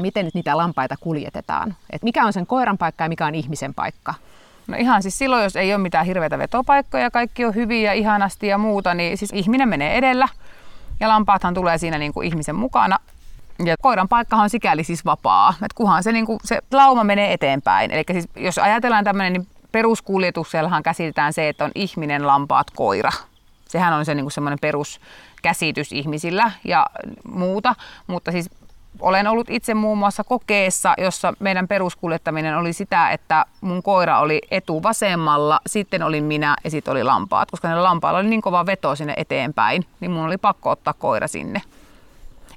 [0.01, 1.77] Miten nyt niitä lampaita kuljetetaan?
[1.91, 4.15] Et mikä on sen koiran paikka ja mikä on ihmisen paikka?
[4.67, 8.59] No ihan siis silloin, jos ei ole mitään hirveitä vetopaikkoja, kaikki on hyviä ihanasti ja
[8.59, 10.29] muuta, niin siis ihminen menee edellä
[11.01, 12.99] ja lampaathan tulee siinä niin kuin ihmisen mukana.
[13.65, 17.33] Ja koiran paikkahan on sikäli siis vapaa, että kunhan se, niin kuin, se lauma menee
[17.33, 17.91] eteenpäin.
[17.91, 23.11] Eli siis jos ajatellaan tämmöinen, niin peruskuljetuksellahan käsitetään se, että on ihminen, lampaat, koira.
[23.69, 26.87] Sehän on se niin kuin semmoinen peruskäsitys ihmisillä ja
[27.25, 27.75] muuta,
[28.07, 28.51] mutta siis
[29.01, 34.41] olen ollut itse muun muassa kokeessa, jossa meidän peruskuljettaminen oli sitä, että mun koira oli
[34.51, 37.51] etuvasemmalla, sitten olin minä ja sitten oli lampaat.
[37.51, 41.29] Koska ne lampailla oli niin kova veto sinne eteenpäin, niin mun oli pakko ottaa koira
[41.29, 41.63] sinne.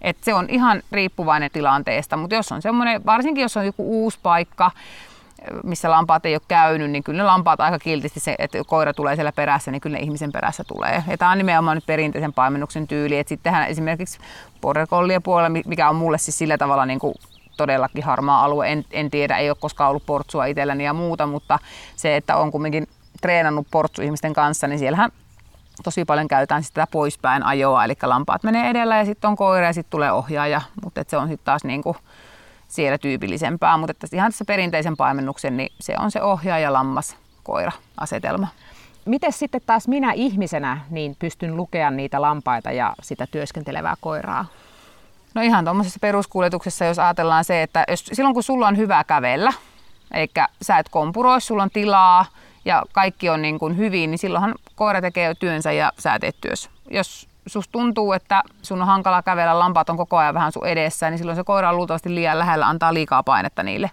[0.01, 4.19] Et se on ihan riippuvainen tilanteesta, mutta jos on semmoinen, varsinkin jos on joku uusi
[4.23, 4.71] paikka,
[5.63, 9.15] missä lampaat ei ole käynyt, niin kyllä ne lampaat aika kiltisti, se, että koira tulee
[9.15, 11.03] siellä perässä, niin kyllä ne ihmisen perässä tulee.
[11.07, 14.19] Ja tämä on nimenomaan nyt perinteisen paimennuksen tyyli, että sittenhän esimerkiksi
[14.61, 14.87] border
[15.23, 17.13] puolella, mikä on mulle siis sillä tavalla niin kuin
[17.57, 18.71] todellakin harmaa alue.
[18.71, 21.59] En, en tiedä, ei ole koskaan ollut portsua itselläni ja muuta, mutta
[21.95, 22.87] se, että on kumminkin
[23.21, 25.11] treenannut portsu ihmisten kanssa, niin siellähän
[25.83, 29.73] tosi paljon käytetään sitä poispäin ajoa, eli lampaat menee edellä ja sitten on koira ja
[29.73, 31.97] sitten tulee ohjaaja, mutta se on sitten taas niin kuin
[32.69, 37.71] siellä tyypillisempää, mutta että ihan tässä perinteisen paimennuksen, niin se on se ohjaaja lammas koira
[37.97, 38.47] asetelma.
[39.05, 44.45] Miten sitten taas minä ihmisenä niin pystyn lukea niitä lampaita ja sitä työskentelevää koiraa?
[45.35, 49.53] No ihan tuommoisessa peruskuljetuksessa, jos ajatellaan se, että jos, silloin kun sulla on hyvä kävellä,
[50.13, 52.25] eikä sä et kompuroi, sulla on tilaa
[52.65, 56.69] ja kaikki on niin kuin hyvin, niin silloinhan koira tekee työnsä ja sä teet työs.
[56.91, 61.09] Jos susta tuntuu, että sun on hankala kävellä, lampaat on koko ajan vähän sun edessä,
[61.09, 63.89] niin silloin se koira on luultavasti liian lähellä, antaa liikaa painetta niille.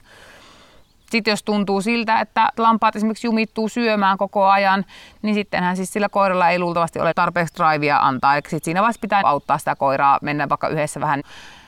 [1.10, 4.84] Sitten jos tuntuu siltä, että lampaat esimerkiksi jumittuu syömään koko ajan,
[5.22, 8.34] niin sittenhän siis sillä koiralla ei luultavasti ole tarpeeksi drivea antaa.
[8.34, 11.22] Eli siinä vaiheessa pitää auttaa sitä koiraa mennä vaikka yhdessä vähän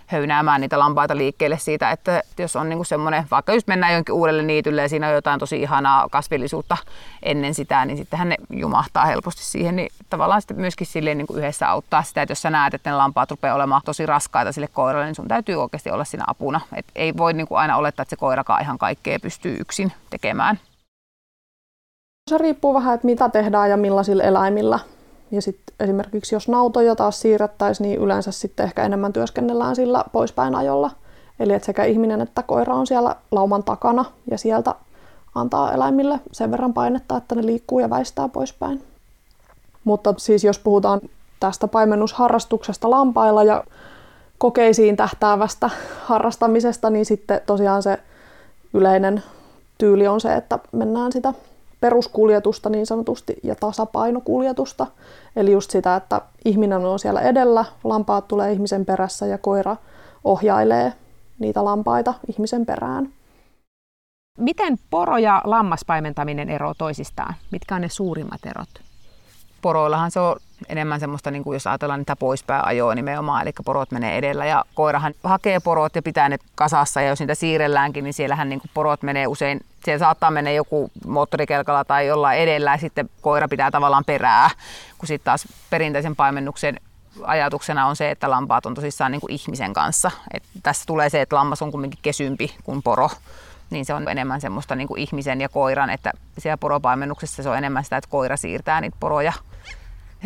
[0.08, 4.42] höynäämään niitä lampaita liikkeelle siitä, että jos on niinku semmoinen, vaikka just mennään jonkin uudelle
[4.42, 6.76] niitylle ja siinä on jotain tosi ihanaa kasvillisuutta
[7.22, 11.68] ennen sitä, niin sittenhän ne jumahtaa helposti siihen, niin tavallaan sitten myöskin silleen niinku yhdessä
[11.68, 15.06] auttaa sitä, että jos sä näet, että ne lampaat rupeaa olemaan tosi raskaita sille koiralle,
[15.06, 16.60] niin sun täytyy oikeasti olla siinä apuna.
[16.76, 20.58] Et ei voi niinku aina olettaa, että se koirakaan ihan kaikkea pystyy yksin tekemään.
[22.30, 24.78] Se riippuu vähän, että mitä tehdään ja millaisilla eläimillä.
[25.30, 30.54] Ja sitten esimerkiksi jos nautoja taas siirrettäisiin, niin yleensä sitten ehkä enemmän työskennellään sillä poispäin
[30.54, 30.90] ajolla.
[31.40, 34.74] Eli että sekä ihminen että koira on siellä lauman takana ja sieltä
[35.34, 38.82] antaa eläimille sen verran painetta, että ne liikkuu ja väistää poispäin.
[39.84, 41.00] Mutta siis jos puhutaan
[41.40, 43.64] tästä paimennusharrastuksesta lampailla ja
[44.38, 45.70] kokeisiin tähtäävästä
[46.04, 47.98] harrastamisesta, niin sitten tosiaan se
[48.74, 49.22] yleinen
[49.78, 51.34] tyyli on se, että mennään sitä
[51.80, 54.86] peruskuljetusta niin sanotusti ja tasapainokuljetusta.
[55.36, 59.76] Eli just sitä, että ihminen on siellä edellä, lampaat tulee ihmisen perässä ja koira
[60.24, 60.92] ohjailee
[61.38, 63.12] niitä lampaita ihmisen perään.
[64.38, 67.34] Miten poro- ja lammaspaimentaminen eroavat toisistaan?
[67.52, 68.68] Mitkä on ne suurimmat erot?
[69.62, 70.36] Poroillahan se on
[70.68, 74.64] enemmän semmoista, niin kuin jos ajatellaan niitä poispäin ajoa nimenomaan, eli porot menee edellä ja
[74.74, 78.70] koirahan hakee porot ja pitää ne kasassa ja jos niitä siirrelläänkin, niin siellähän niin kuin
[78.74, 83.70] porot menee usein, siellä saattaa mennä joku moottorikelkalla tai jollain edellä ja sitten koira pitää
[83.70, 84.50] tavallaan perää,
[84.98, 86.80] kun sitten taas perinteisen paimennuksen
[87.22, 90.10] ajatuksena on se, että lampaat on tosissaan niin kuin ihmisen kanssa.
[90.34, 93.10] Et tässä tulee se, että lammas on kuitenkin kesympi kuin poro
[93.70, 97.58] niin se on enemmän semmoista niin kuin ihmisen ja koiran, että siellä poropaimennuksessa se on
[97.58, 99.32] enemmän sitä, että koira siirtää niitä poroja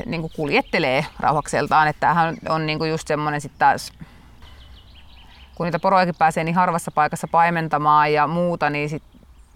[0.06, 1.88] niin kuin kuljettelee rauhakseltaan.
[1.88, 3.92] Että tämähän on niin kuin just semmoinen sitten taas,
[5.54, 9.02] kun niitä porojakin pääsee niin harvassa paikassa paimentamaan ja muuta, niin sit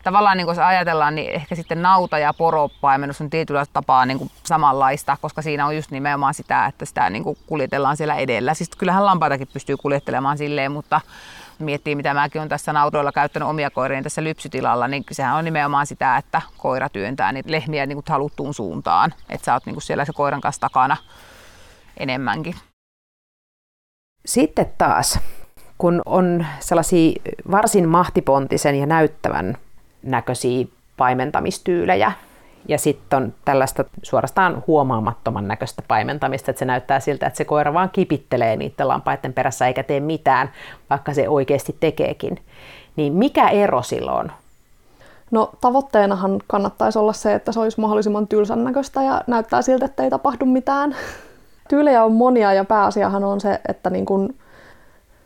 [0.05, 4.31] tavallaan niin kun ajatellaan, niin ehkä sitten nauta- ja poropaimennus on tietyllä tapaa niin kuin
[4.44, 8.55] samanlaista, koska siinä on just nimenomaan sitä, että sitä niin kuin kuljetellaan siellä edellä.
[8.55, 11.01] Siis kyllähän lampaitakin pystyy kuljettelemaan silleen, mutta
[11.59, 15.87] miettii, mitä mäkin olen tässä naudoilla käyttänyt omia koiria tässä lypsytilalla, niin sehän on nimenomaan
[15.87, 19.14] sitä, että koira työntää niitä lehmiä niin kuin haluttuun suuntaan.
[19.29, 20.97] Että sä oot niin kuin siellä se koiran kanssa takana
[21.97, 22.55] enemmänkin.
[24.27, 25.19] Sitten taas,
[25.79, 27.12] kun on sellaisia
[27.51, 29.57] varsin mahtipontisen ja näyttävän
[30.03, 30.66] näköisiä
[30.97, 32.12] paimentamistyylejä,
[32.68, 37.74] ja sitten on tällaista suorastaan huomaamattoman näköistä paimentamista, että se näyttää siltä, että se koira
[37.74, 40.50] vaan kipittelee niiden lampaiden perässä eikä tee mitään,
[40.90, 42.38] vaikka se oikeasti tekeekin.
[42.96, 44.33] Niin mikä ero silloin
[45.31, 50.05] No tavoitteenahan kannattaisi olla se, että se olisi mahdollisimman tylsän näköistä ja näyttää siltä, että
[50.05, 50.96] ei tapahdu mitään.
[51.70, 54.35] Tyylejä on monia ja pääasiahan on se, että niin kun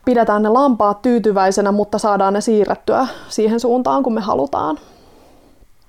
[0.05, 4.79] pidetään ne lampaat tyytyväisenä, mutta saadaan ne siirrettyä siihen suuntaan, kun me halutaan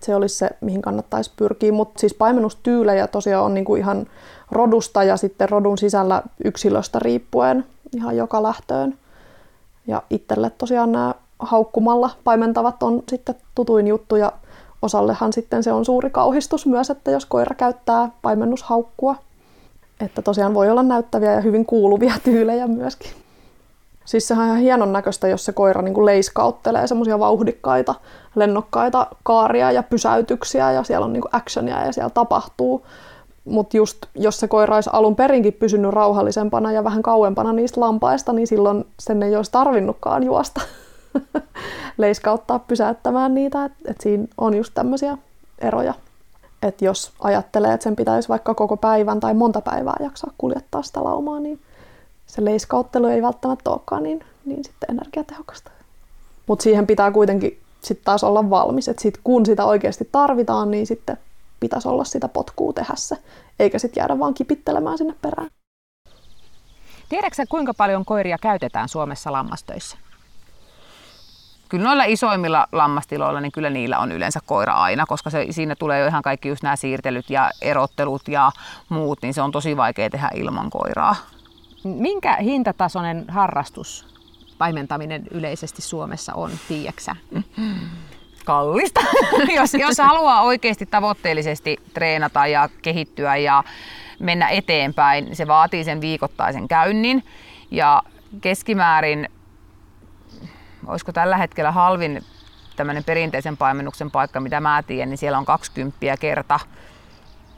[0.05, 1.71] se olisi se, mihin kannattaisi pyrkiä.
[1.71, 4.07] Mutta siis paimennustyylejä tosiaan on niinku ihan
[4.51, 8.97] rodusta ja sitten rodun sisällä yksilöstä riippuen ihan joka lähtöön.
[9.87, 14.31] Ja itselle tosiaan nämä haukkumalla paimentavat on sitten tutuin juttu ja
[14.81, 19.15] osallehan sitten se on suuri kauhistus myös, että jos koira käyttää paimennushaukkua.
[19.99, 23.11] Että tosiaan voi olla näyttäviä ja hyvin kuuluvia tyylejä myöskin.
[24.05, 27.95] Siis sehän on ihan hienon näköistä, jos se koira niin kuin leiskauttelee semmoisia vauhdikkaita,
[28.35, 32.85] lennokkaita kaaria ja pysäytyksiä ja siellä on niin kuin actionia ja siellä tapahtuu.
[33.45, 38.33] Mutta just jos se koira olisi alun perinkin pysynyt rauhallisempana ja vähän kauempana niistä lampaista,
[38.33, 40.61] niin silloin sen ei olisi tarvinnutkaan juosta
[41.97, 43.65] leiskauttaa pysäyttämään niitä.
[43.65, 45.17] Et, et siinä on just tämmöisiä
[45.59, 45.93] eroja.
[46.61, 51.03] Että jos ajattelee, että sen pitäisi vaikka koko päivän tai monta päivää jaksaa kuljettaa sitä
[51.03, 51.59] laumaa, niin
[52.31, 55.71] se leiskauttelu ei välttämättä olekaan niin, niin sitten energiatehokasta.
[56.47, 58.87] Mutta siihen pitää kuitenkin sitten taas olla valmis.
[58.87, 61.17] Että sit kun sitä oikeasti tarvitaan, niin sitten
[61.59, 63.17] pitäisi olla sitä potkua tehdä se,
[63.59, 65.49] eikä sitten jäädä vaan kipittelemään sinne perään.
[67.09, 69.97] Tiedätkö kuinka paljon koiria käytetään Suomessa lammastöissä?
[71.69, 75.99] Kyllä noilla isoimmilla lammastiloilla, niin kyllä niillä on yleensä koira aina, koska se, siinä tulee
[75.99, 78.51] jo ihan kaikki just nämä siirtelyt ja erottelut ja
[78.89, 81.15] muut, niin se on tosi vaikea tehdä ilman koiraa.
[81.83, 84.11] Minkä hintatasoinen harrastus
[84.57, 87.15] paimentaminen yleisesti Suomessa on, tiiäksä?
[88.45, 89.01] Kallista.
[89.55, 93.63] jos, jos haluaa oikeasti tavoitteellisesti treenata ja kehittyä ja
[94.19, 97.23] mennä eteenpäin, se vaatii sen viikoittaisen käynnin.
[97.71, 98.03] Ja
[98.41, 99.29] keskimäärin
[100.87, 102.21] olisiko tällä hetkellä halvin
[102.75, 106.59] tämmöinen perinteisen paimennuksen paikka, mitä mä tiedän, niin siellä on 20 kerta.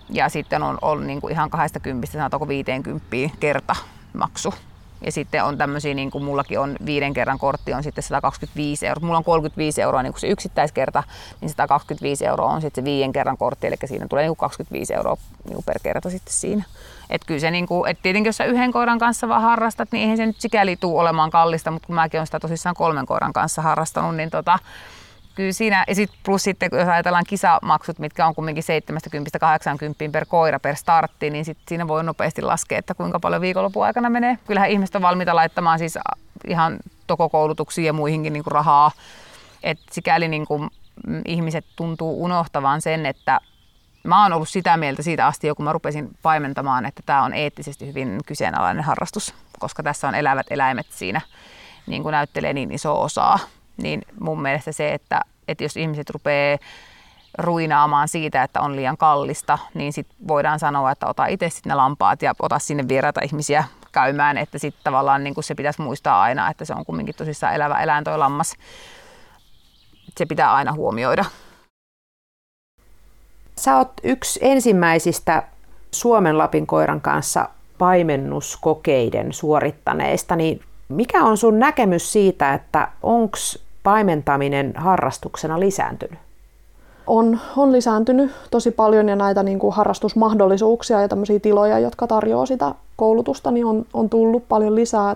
[0.10, 3.06] Ja sitten on, on niin kuin ihan 20, sanotaanko 50
[3.40, 3.76] kerta
[4.14, 4.54] maksu.
[5.06, 9.06] Ja sitten on tämmöisiä, niin kuin mullakin on viiden kerran kortti, on sitten 125 euroa.
[9.06, 11.04] Mulla on 35 euroa niin kuin se yksittäiskerta,
[11.42, 14.94] niin 125 euroa on sitten se viiden kerran kortti, eli siinä tulee niin kuin 25
[14.94, 16.64] euroa niin kuin per kerta sitten siinä.
[17.10, 20.02] Että kyllä se niin kuin, et tietenkin jos sä yhden koiran kanssa vaan harrastat, niin
[20.02, 23.34] eihän se nyt sikäli tule olemaan kallista, mutta kun mäkin olen sitä tosissaan kolmen koiran
[23.34, 24.60] kanssa harrastanut, niin tota,
[25.36, 28.64] kyllä siinä, ja sit plus sitten jos ajatellaan kisamaksut, mitkä on kumminkin
[30.08, 33.86] 70-80 per koira per startti, niin sit siinä voi nopeasti laskea, että kuinka paljon viikonlopun
[33.86, 34.38] aikana menee.
[34.48, 36.00] Kyllähän ihmiset on valmiita laittamaan siis
[36.48, 38.92] ihan tokokoulutuksiin ja muihinkin niin kuin rahaa.
[39.64, 40.70] Et sikäli niin kuin
[41.26, 43.40] ihmiset tuntuu unohtavan sen, että
[44.04, 47.88] mä oon ollut sitä mieltä siitä asti, kun mä rupesin paimentamaan, että tämä on eettisesti
[47.88, 51.22] hyvin kyseenalainen harrastus, koska tässä on elävät eläimet siinä
[51.88, 53.40] niin kuin näyttelee niin iso osaa.
[53.78, 56.58] Niin mun mielestä se, että, että jos ihmiset rupeaa
[57.38, 61.76] ruinaamaan siitä, että on liian kallista, niin sit voidaan sanoa, että ota itse sitten ne
[61.76, 66.50] lampaat ja ota sinne vieraita ihmisiä käymään, että sitten tavallaan niin se pitäisi muistaa aina,
[66.50, 68.54] että se on kumminkin tosissaan elävä eläin toi lammas.
[70.18, 71.26] Se pitää aina huomioida.
[73.56, 75.44] Sä oot yksi ensimmäisistä
[75.92, 83.38] Suomen Lapin koiran kanssa paimennuskokeiden suorittaneista, niin mikä on sun näkemys siitä, että onko
[83.84, 86.20] paimentaminen harrastuksena lisääntynyt?
[87.08, 92.46] On, on lisääntynyt tosi paljon ja näitä niin kuin harrastusmahdollisuuksia ja tämmöisiä tiloja, jotka tarjoaa
[92.46, 95.16] sitä koulutusta, niin on, on tullut paljon lisää.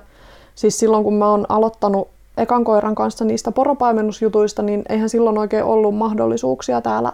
[0.55, 5.63] Siis silloin kun mä oon aloittanut ekan koiran kanssa niistä poropaimennusjutuista, niin eihän silloin oikein
[5.63, 7.13] ollut mahdollisuuksia täällä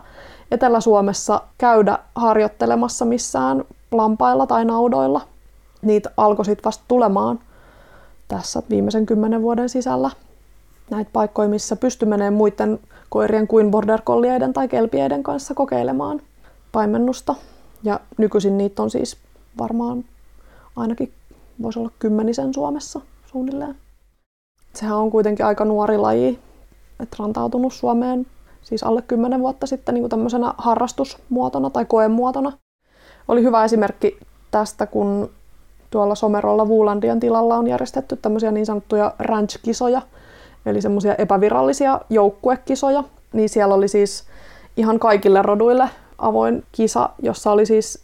[0.52, 5.22] Etelä-Suomessa käydä harjoittelemassa missään lampailla tai naudoilla.
[5.82, 7.40] Niitä alkoi sitten vasta tulemaan
[8.28, 10.10] tässä viimeisen kymmenen vuoden sisällä.
[10.90, 16.22] Näitä paikkoja, missä pysty menemään muiden koirien kuin border collieiden tai kelpieiden kanssa kokeilemaan
[16.72, 17.36] paimennusta.
[17.84, 19.18] Ja nykyisin niitä on siis
[19.58, 20.06] varmaan
[20.76, 21.14] ainakin
[21.62, 23.76] voisi olla kymmenisen Suomessa suunnilleen.
[24.74, 26.40] Sehän on kuitenkin aika nuori laji,
[27.00, 28.26] että rantautunut Suomeen
[28.62, 32.52] siis alle 10 vuotta sitten niin kuin tämmöisenä harrastusmuotona tai koemuotona.
[33.28, 34.18] Oli hyvä esimerkki
[34.52, 35.30] tästä, kun
[35.94, 40.02] tuolla Somerolla Vuulandian tilalla on järjestetty tämmöisiä niin sanottuja ranch-kisoja,
[40.66, 43.04] eli semmoisia epävirallisia joukkuekisoja.
[43.34, 44.24] Niin siellä oli siis
[44.78, 48.04] ihan kaikille roduille avoin kisa, jossa oli siis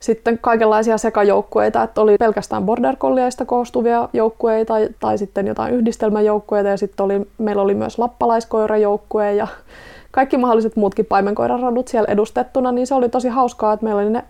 [0.00, 6.76] sitten kaikenlaisia sekajoukkueita, että oli pelkästään border collieista koostuvia joukkueita tai, sitten jotain yhdistelmäjoukkueita ja
[6.76, 9.46] sitten oli, meillä oli myös lappalaiskoirajoukkue ja
[10.10, 14.24] kaikki mahdolliset muutkin paimenkoiraradut siellä edustettuna, niin se oli tosi hauskaa, että meillä oli ne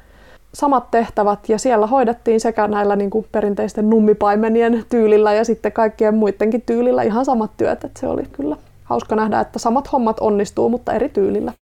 [0.54, 6.14] samat tehtävät ja siellä hoidettiin sekä näillä niin kuin perinteisten nummipaimenien tyylillä ja sitten kaikkien
[6.14, 10.68] muidenkin tyylillä ihan samat työt, että se oli kyllä hauska nähdä, että samat hommat onnistuu,
[10.68, 11.52] mutta eri tyylillä.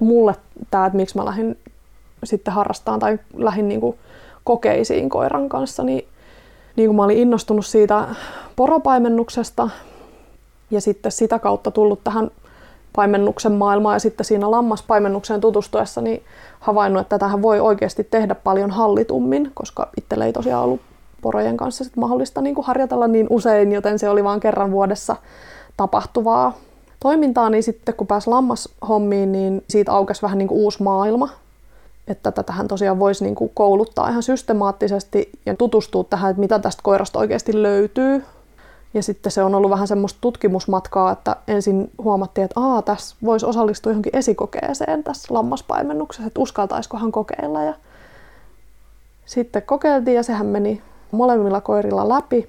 [0.00, 0.34] Mulle
[0.70, 1.58] tämä, että miksi mä lähdin
[2.24, 3.96] sitten harrastamaan tai lähdin niin kuin
[4.44, 6.06] kokeisiin koiran kanssa, niin,
[6.76, 8.08] niin kuin mä olin innostunut siitä
[8.56, 9.70] poropaimennuksesta
[10.70, 12.30] ja sitten sitä kautta tullut tähän
[12.96, 16.22] paimennuksen maailmaa ja sitten siinä lammaspaimennukseen tutustuessa niin
[16.60, 20.80] havainnut, että tähän voi oikeasti tehdä paljon hallitummin, koska itselle ei tosiaan ollut
[21.22, 25.16] porojen kanssa sit mahdollista niin kuin harjoitella niin usein, joten se oli vain kerran vuodessa
[25.76, 26.54] tapahtuvaa
[27.00, 31.28] toimintaa, niin sitten kun pääsi lammashommiin, niin siitä aukesi vähän niin kuin uusi maailma.
[32.08, 36.82] Että tätähän tosiaan voisi niin kuin kouluttaa ihan systemaattisesti ja tutustua tähän, että mitä tästä
[36.82, 38.24] koirasta oikeasti löytyy,
[38.94, 43.46] ja sitten se on ollut vähän semmoista tutkimusmatkaa, että ensin huomattiin, että Aa, tässä voisi
[43.46, 47.62] osallistua johonkin esikokeeseen tässä lammaspaimennuksessa, että uskaltaisikohan kokeilla.
[47.62, 47.74] Ja
[49.26, 52.48] sitten kokeiltiin ja sehän meni molemmilla koirilla läpi.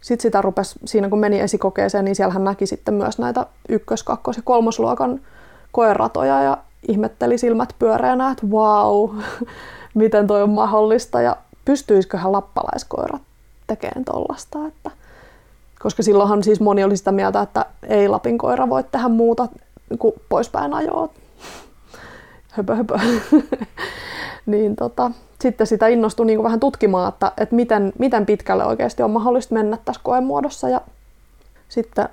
[0.00, 4.36] Sitten sitä rupesi, siinä kun meni esikokeeseen, niin siellähän näki sitten myös näitä ykkös-, kakkos-
[4.36, 5.20] ja kolmosluokan
[5.72, 6.58] koeratoja ja
[6.88, 9.10] ihmetteli silmät pyöreänä, että wow,
[9.94, 13.22] miten toi on mahdollista ja pystyisiköhän lappalaiskoirat
[13.66, 14.58] tekemään tollasta.
[14.66, 14.90] Että
[15.78, 19.48] Koska silloinhan siis moni oli sitä mieltä, että ei Lapin koira voi tehdä muuta
[19.98, 21.08] kuin poispäin ajoa.
[22.50, 22.98] Höpö, höpö.
[24.46, 25.10] niin tota,
[25.40, 29.78] sitten sitä innostui niin vähän tutkimaan, että, että miten, miten pitkälle oikeasti on mahdollista mennä
[29.84, 30.68] tässä koemuodossa.
[30.68, 30.80] Ja
[31.68, 32.08] sitten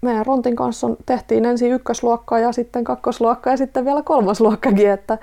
[0.00, 5.18] meidän Rontin kanssa on, tehtiin ensin ykkösluokkaa ja sitten kakkosluokka ja sitten vielä kolmosluokkakin, että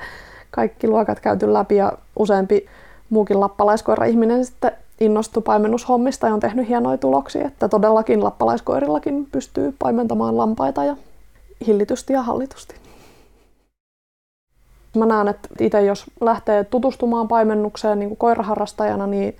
[0.51, 2.65] kaikki luokat käyty läpi ja useampi
[3.09, 10.37] muukin lappalaiskoira-ihminen sitten innostui paimennushommista ja on tehnyt hienoja tuloksia, että todellakin lappalaiskoirillakin pystyy paimentamaan
[10.37, 10.95] lampaita ja
[11.67, 12.75] hillitysti ja hallitusti.
[14.97, 19.37] Mä näen, että itse jos lähtee tutustumaan paimennukseen niin kuin koiraharrastajana, niin,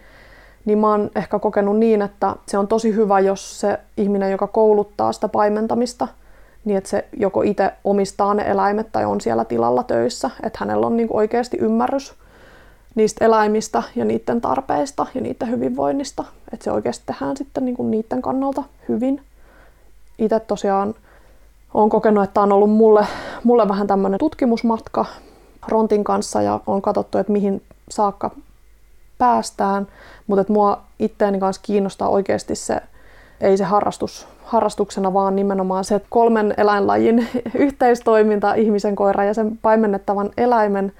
[0.66, 4.48] niin mä oon ehkä kokenut niin, että se on tosi hyvä, jos se ihminen, joka
[4.48, 6.08] kouluttaa sitä paimentamista,
[6.66, 10.88] niin että se joko itse omistaa ne eläimet tai on siellä tilalla töissä, että hänellä
[10.88, 12.14] on niin kuin oikeasti ymmärrys
[12.96, 16.24] niistä eläimistä ja niiden tarpeista ja niiden hyvinvoinnista,
[16.54, 19.22] että se oikeasti tehdään sitten niin niiden kannalta hyvin.
[20.18, 20.96] Itse tosiaan
[21.74, 23.08] olen kokenut, että on ollut mulle,
[23.44, 25.06] mulle vähän tämmöinen tutkimusmatka,
[25.68, 28.32] Rontin kanssa ja on katsottu, että mihin saakka
[29.18, 29.88] päästään,
[30.28, 32.82] mutta että mua itteeni kanssa kiinnostaa oikeasti se,
[33.42, 40.30] ei se harrastus, harrastuksena, vaan nimenomaan se kolmen eläinlajin yhteistoiminta, ihmisen, koira ja sen paimennettavan
[40.38, 40.94] eläimen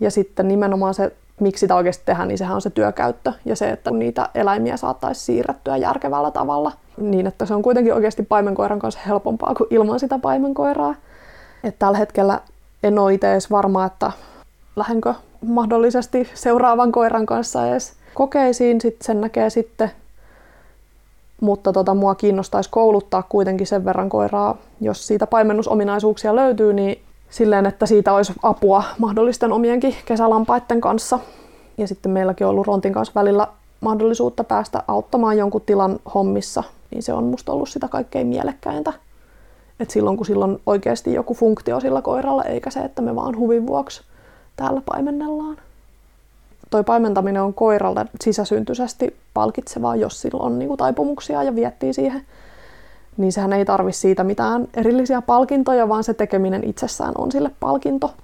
[0.00, 3.70] ja sitten nimenomaan se, miksi sitä oikeasti tehdään, niin sehän on se työkäyttö ja se,
[3.70, 9.00] että niitä eläimiä saattaisi siirrettyä järkevällä tavalla niin, että se on kuitenkin oikeasti paimenkoiran kanssa
[9.06, 10.94] helpompaa kuin ilman sitä paimenkoiraa.
[11.64, 12.40] Että tällä hetkellä
[12.82, 14.12] en ole itse edes varma, että
[14.76, 15.14] lähdenkö
[15.46, 19.90] mahdollisesti seuraavan koiran kanssa edes kokeisiin, sitten sen näkee sitten.
[21.40, 27.66] Mutta tota, mua kiinnostaisi kouluttaa kuitenkin sen verran koiraa, jos siitä paimennusominaisuuksia löytyy, niin silleen,
[27.66, 31.18] että siitä olisi apua mahdollisten omienkin kesälampaiden kanssa.
[31.78, 33.46] Ja sitten meilläkin on ollut Rontin kanssa välillä
[33.80, 38.92] mahdollisuutta päästä auttamaan jonkun tilan hommissa, niin se on musta ollut sitä kaikkein mielekkäintä.
[39.80, 43.66] Et silloin kun silloin oikeasti joku funktio sillä koiralla, eikä se, että me vaan huvin
[43.66, 44.02] vuoksi
[44.56, 45.56] täällä paimennellaan.
[46.70, 52.22] Toi paimentaminen on koiralle sisäsyntyisesti palkitsevaa, jos sillä on niinku taipumuksia ja viettii siihen.
[53.18, 58.14] Niin sehän ei tarvi siitä mitään erillisiä palkintoja, vaan se tekeminen itsessään on sille palkinto.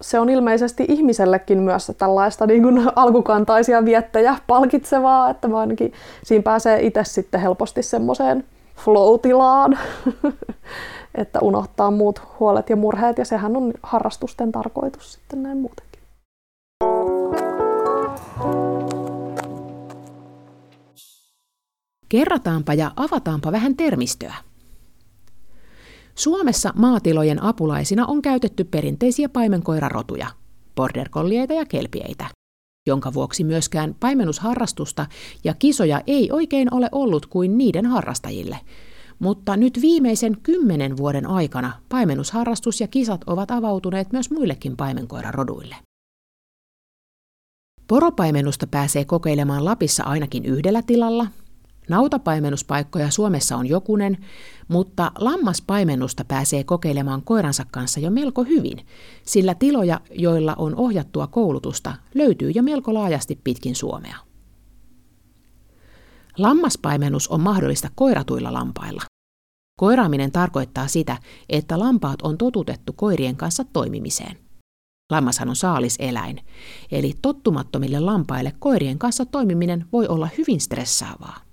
[0.00, 5.92] Se on ilmeisesti ihmisellekin myös tällaista niin kuin alkukantaisia viettejä palkitsevaa, että ainakin
[6.24, 8.44] siinä pääsee itse sitten helposti semmoiseen
[8.76, 9.78] flow-tilaan,
[11.14, 16.00] että unohtaa muut huolet ja murheet, ja sehän on harrastusten tarkoitus sitten näin muutenkin.
[22.08, 24.34] Kerrataanpa ja avataanpa vähän termistöä.
[26.14, 30.26] Suomessa maatilojen apulaisina on käytetty perinteisiä paimenkoirarotuja,
[30.76, 31.08] border
[31.56, 32.36] ja kelpieitä
[32.86, 35.06] jonka vuoksi myöskään paimennusharrastusta
[35.44, 38.58] ja kisoja ei oikein ole ollut kuin niiden harrastajille.
[39.18, 45.76] Mutta nyt viimeisen kymmenen vuoden aikana paimennusharrastus ja kisat ovat avautuneet myös muillekin paimenkoiraroduille.
[47.88, 51.26] Poropaimennusta pääsee kokeilemaan Lapissa ainakin yhdellä tilalla,
[51.88, 54.16] Nautapaimennuspaikkoja Suomessa on jokunen,
[54.68, 58.86] mutta lammaspaimennusta pääsee kokeilemaan koiransa kanssa jo melko hyvin,
[59.22, 64.16] sillä tiloja, joilla on ohjattua koulutusta, löytyy jo melko laajasti pitkin Suomea.
[66.38, 69.02] Lammaspaimennus on mahdollista koiratuilla lampailla.
[69.80, 71.18] Koiraaminen tarkoittaa sitä,
[71.48, 74.38] että lampaat on totutettu koirien kanssa toimimiseen.
[75.10, 76.40] Lammashan on saaliseläin,
[76.90, 81.45] eli tottumattomille lampaille koirien kanssa toimiminen voi olla hyvin stressaavaa.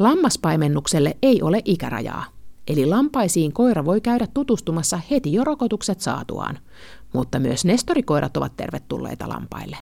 [0.00, 2.24] Lammaspaimennukselle ei ole ikärajaa,
[2.68, 6.58] eli lampaisiin koira voi käydä tutustumassa heti jo rokotukset saatuaan,
[7.12, 9.76] mutta myös nestorikoirat ovat tervetulleita lampaille.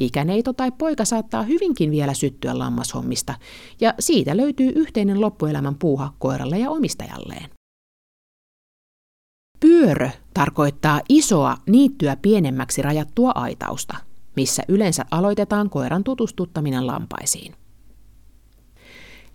[0.00, 3.34] Ikäneito tai poika saattaa hyvinkin vielä syttyä lammashommista,
[3.80, 7.50] ja siitä löytyy yhteinen loppuelämän puuha koiralle ja omistajalleen.
[9.60, 13.96] Pyörö tarkoittaa isoa niittyä pienemmäksi rajattua aitausta,
[14.36, 17.61] missä yleensä aloitetaan koiran tutustuttaminen lampaisiin.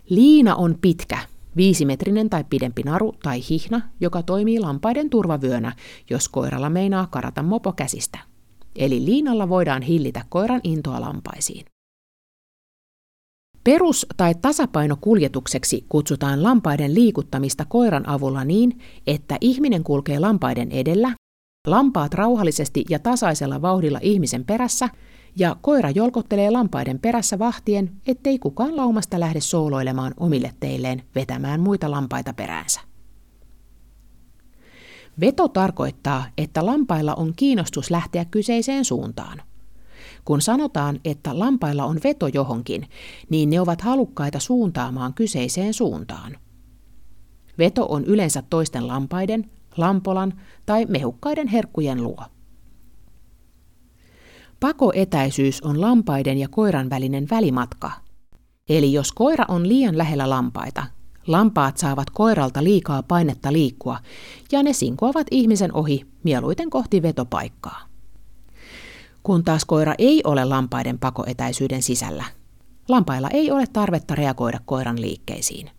[0.08, 1.18] Liina on pitkä,
[1.56, 5.72] viisimetrinen tai pidempi naru tai hihna, joka toimii lampaiden turvavyönä,
[6.10, 8.18] jos koiralla meinaa karata mopo käsistä.
[8.76, 11.64] Eli liinalla voidaan hillitä koiran intoa lampaisiin.
[13.64, 21.12] Perus- tai tasapainokuljetukseksi kutsutaan lampaiden liikuttamista koiran avulla niin, että ihminen kulkee lampaiden edellä,
[21.66, 24.88] lampaat rauhallisesti ja tasaisella vauhdilla ihmisen perässä
[25.36, 31.90] ja koira jolkottelee lampaiden perässä vahtien, ettei kukaan laumasta lähde sooloilemaan omille teilleen vetämään muita
[31.90, 32.80] lampaita peräänsä.
[35.20, 39.42] Veto tarkoittaa, että lampailla on kiinnostus lähteä kyseiseen suuntaan.
[40.24, 42.88] Kun sanotaan, että lampailla on veto johonkin,
[43.30, 46.36] niin ne ovat halukkaita suuntaamaan kyseiseen suuntaan.
[47.58, 52.24] Veto on yleensä toisten lampaiden, lampolan tai mehukkaiden herkkujen luo.
[54.60, 57.90] Pakoetäisyys on lampaiden ja koiran välinen välimatka.
[58.68, 60.86] Eli jos koira on liian lähellä lampaita,
[61.26, 63.98] lampaat saavat koiralta liikaa painetta liikkua
[64.52, 67.80] ja ne sinkoavat ihmisen ohi mieluiten kohti vetopaikkaa.
[69.22, 72.24] Kun taas koira ei ole lampaiden pakoetäisyyden sisällä,
[72.88, 75.70] lampailla ei ole tarvetta reagoida koiran liikkeisiin.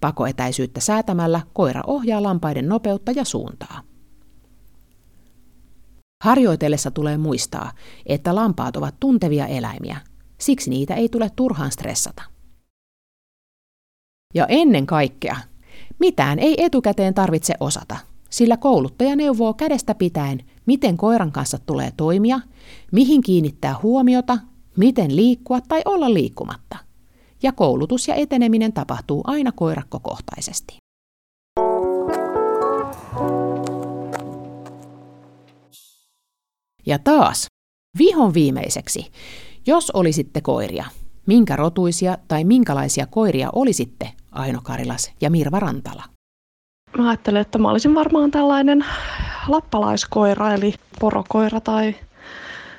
[0.00, 3.87] Pakoetäisyyttä säätämällä koira ohjaa lampaiden nopeutta ja suuntaa.
[6.24, 7.72] Harjoitellessa tulee muistaa,
[8.06, 10.00] että lampaat ovat tuntevia eläimiä,
[10.38, 12.22] siksi niitä ei tule turhaan stressata.
[14.34, 15.36] Ja ennen kaikkea,
[15.98, 17.96] mitään ei etukäteen tarvitse osata,
[18.30, 22.40] sillä kouluttaja neuvoo kädestä pitäen, miten koiran kanssa tulee toimia,
[22.92, 24.38] mihin kiinnittää huomiota,
[24.76, 26.78] miten liikkua tai olla liikkumatta.
[27.42, 30.76] Ja koulutus ja eteneminen tapahtuu aina koirakkokohtaisesti.
[36.86, 37.46] Ja taas,
[37.98, 39.12] vihon viimeiseksi,
[39.66, 40.84] jos olisitte koiria,
[41.26, 46.02] minkä rotuisia tai minkälaisia koiria olisitte, Aino Karilas ja Mirva Rantala?
[46.98, 48.84] Mä ajattelen, että mä olisin varmaan tällainen
[49.48, 51.94] lappalaiskoira, eli porokoira tai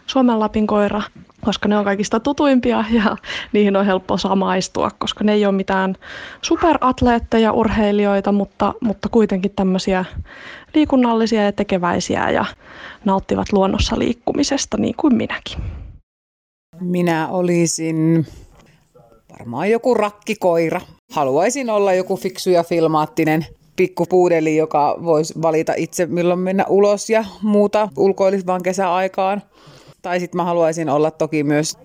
[0.10, 1.02] Suomen Lapin koira,
[1.46, 3.18] koska ne on kaikista tutuimpia ja
[3.54, 5.96] niihin on helppo samaistua, koska ne ei ole mitään
[6.42, 10.06] superatleetteja, urheilijoita, mutta, mutta kuitenkin tämmöisiä
[10.74, 12.46] liikunnallisia ja tekeväisiä ja
[13.06, 15.58] nauttivat luonnossa liikkumisesta niin kuin minäkin.
[16.80, 18.28] Minä olisin
[19.40, 20.82] varmaan joku rakkikoira.
[21.12, 23.46] Haluaisin olla joku fiksu ja filmaattinen
[23.76, 29.42] pikkupuudeli, joka voisi valita itse milloin mennä ulos ja muuta ulkoilisi vaan kesäaikaan.
[30.02, 31.78] Tai sitten mä haluaisin olla toki myös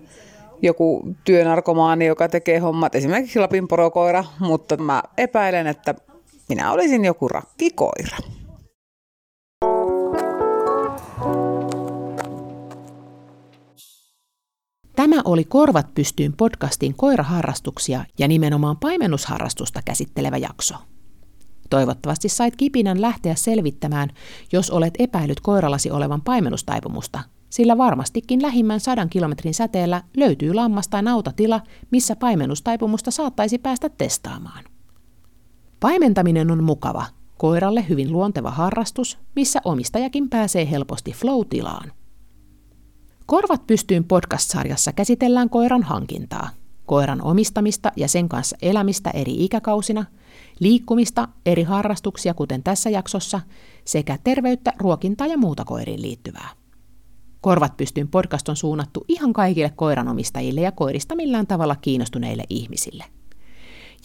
[0.61, 5.95] joku työnarkomaani, joka tekee hommat, esimerkiksi Lapin porokoira, mutta mä epäilen, että
[6.49, 8.17] minä olisin joku rakkikoira.
[14.95, 20.75] Tämä oli Korvat pystyyn podcastin koiraharrastuksia ja nimenomaan paimennusharrastusta käsittelevä jakso.
[21.69, 24.09] Toivottavasti sait kipinän lähteä selvittämään,
[24.51, 31.03] jos olet epäillyt koirallasi olevan paimennustaipumusta, sillä varmastikin lähimmän sadan kilometrin säteellä löytyy lammas tai
[31.03, 34.63] nautatila, missä paimennustaipumusta saattaisi päästä testaamaan.
[35.79, 37.05] Paimentaminen on mukava,
[37.37, 41.91] koiralle hyvin luonteva harrastus, missä omistajakin pääsee helposti flow-tilaan.
[43.25, 46.49] Korvat pystyyn podcast-sarjassa käsitellään koiran hankintaa,
[46.85, 50.05] koiran omistamista ja sen kanssa elämistä eri ikäkausina,
[50.59, 53.41] liikkumista, eri harrastuksia kuten tässä jaksossa,
[53.85, 56.64] sekä terveyttä, ruokintaa ja muuta koiriin liittyvää.
[57.45, 63.03] Korvat pystyyn podcast on suunnattu ihan kaikille koiranomistajille ja koirista millään tavalla kiinnostuneille ihmisille.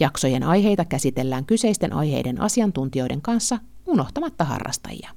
[0.00, 5.10] Jaksojen aiheita käsitellään kyseisten aiheiden asiantuntijoiden kanssa unohtamatta harrastajia.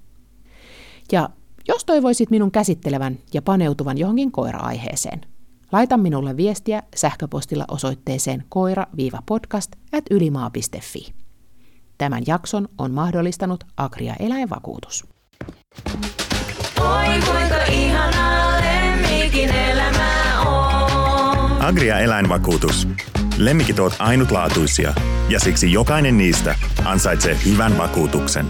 [1.11, 1.29] Ja
[1.67, 5.21] jos toivoisit minun käsittelevän ja paneutuvan johonkin koira-aiheeseen,
[5.71, 9.71] laita minulle viestiä sähköpostilla osoitteeseen koira-podcast.
[11.97, 15.05] Tämän jakson on mahdollistanut Agria Eläinvakuutus.
[16.83, 19.49] Oi kuinka ihanaa lemmikin
[20.45, 21.61] on.
[21.61, 22.87] Agria Eläinvakuutus.
[23.37, 24.93] Lemmikit ovat ainutlaatuisia
[25.29, 26.55] ja siksi jokainen niistä
[26.85, 28.45] ansaitsee hyvän vakuutuksen.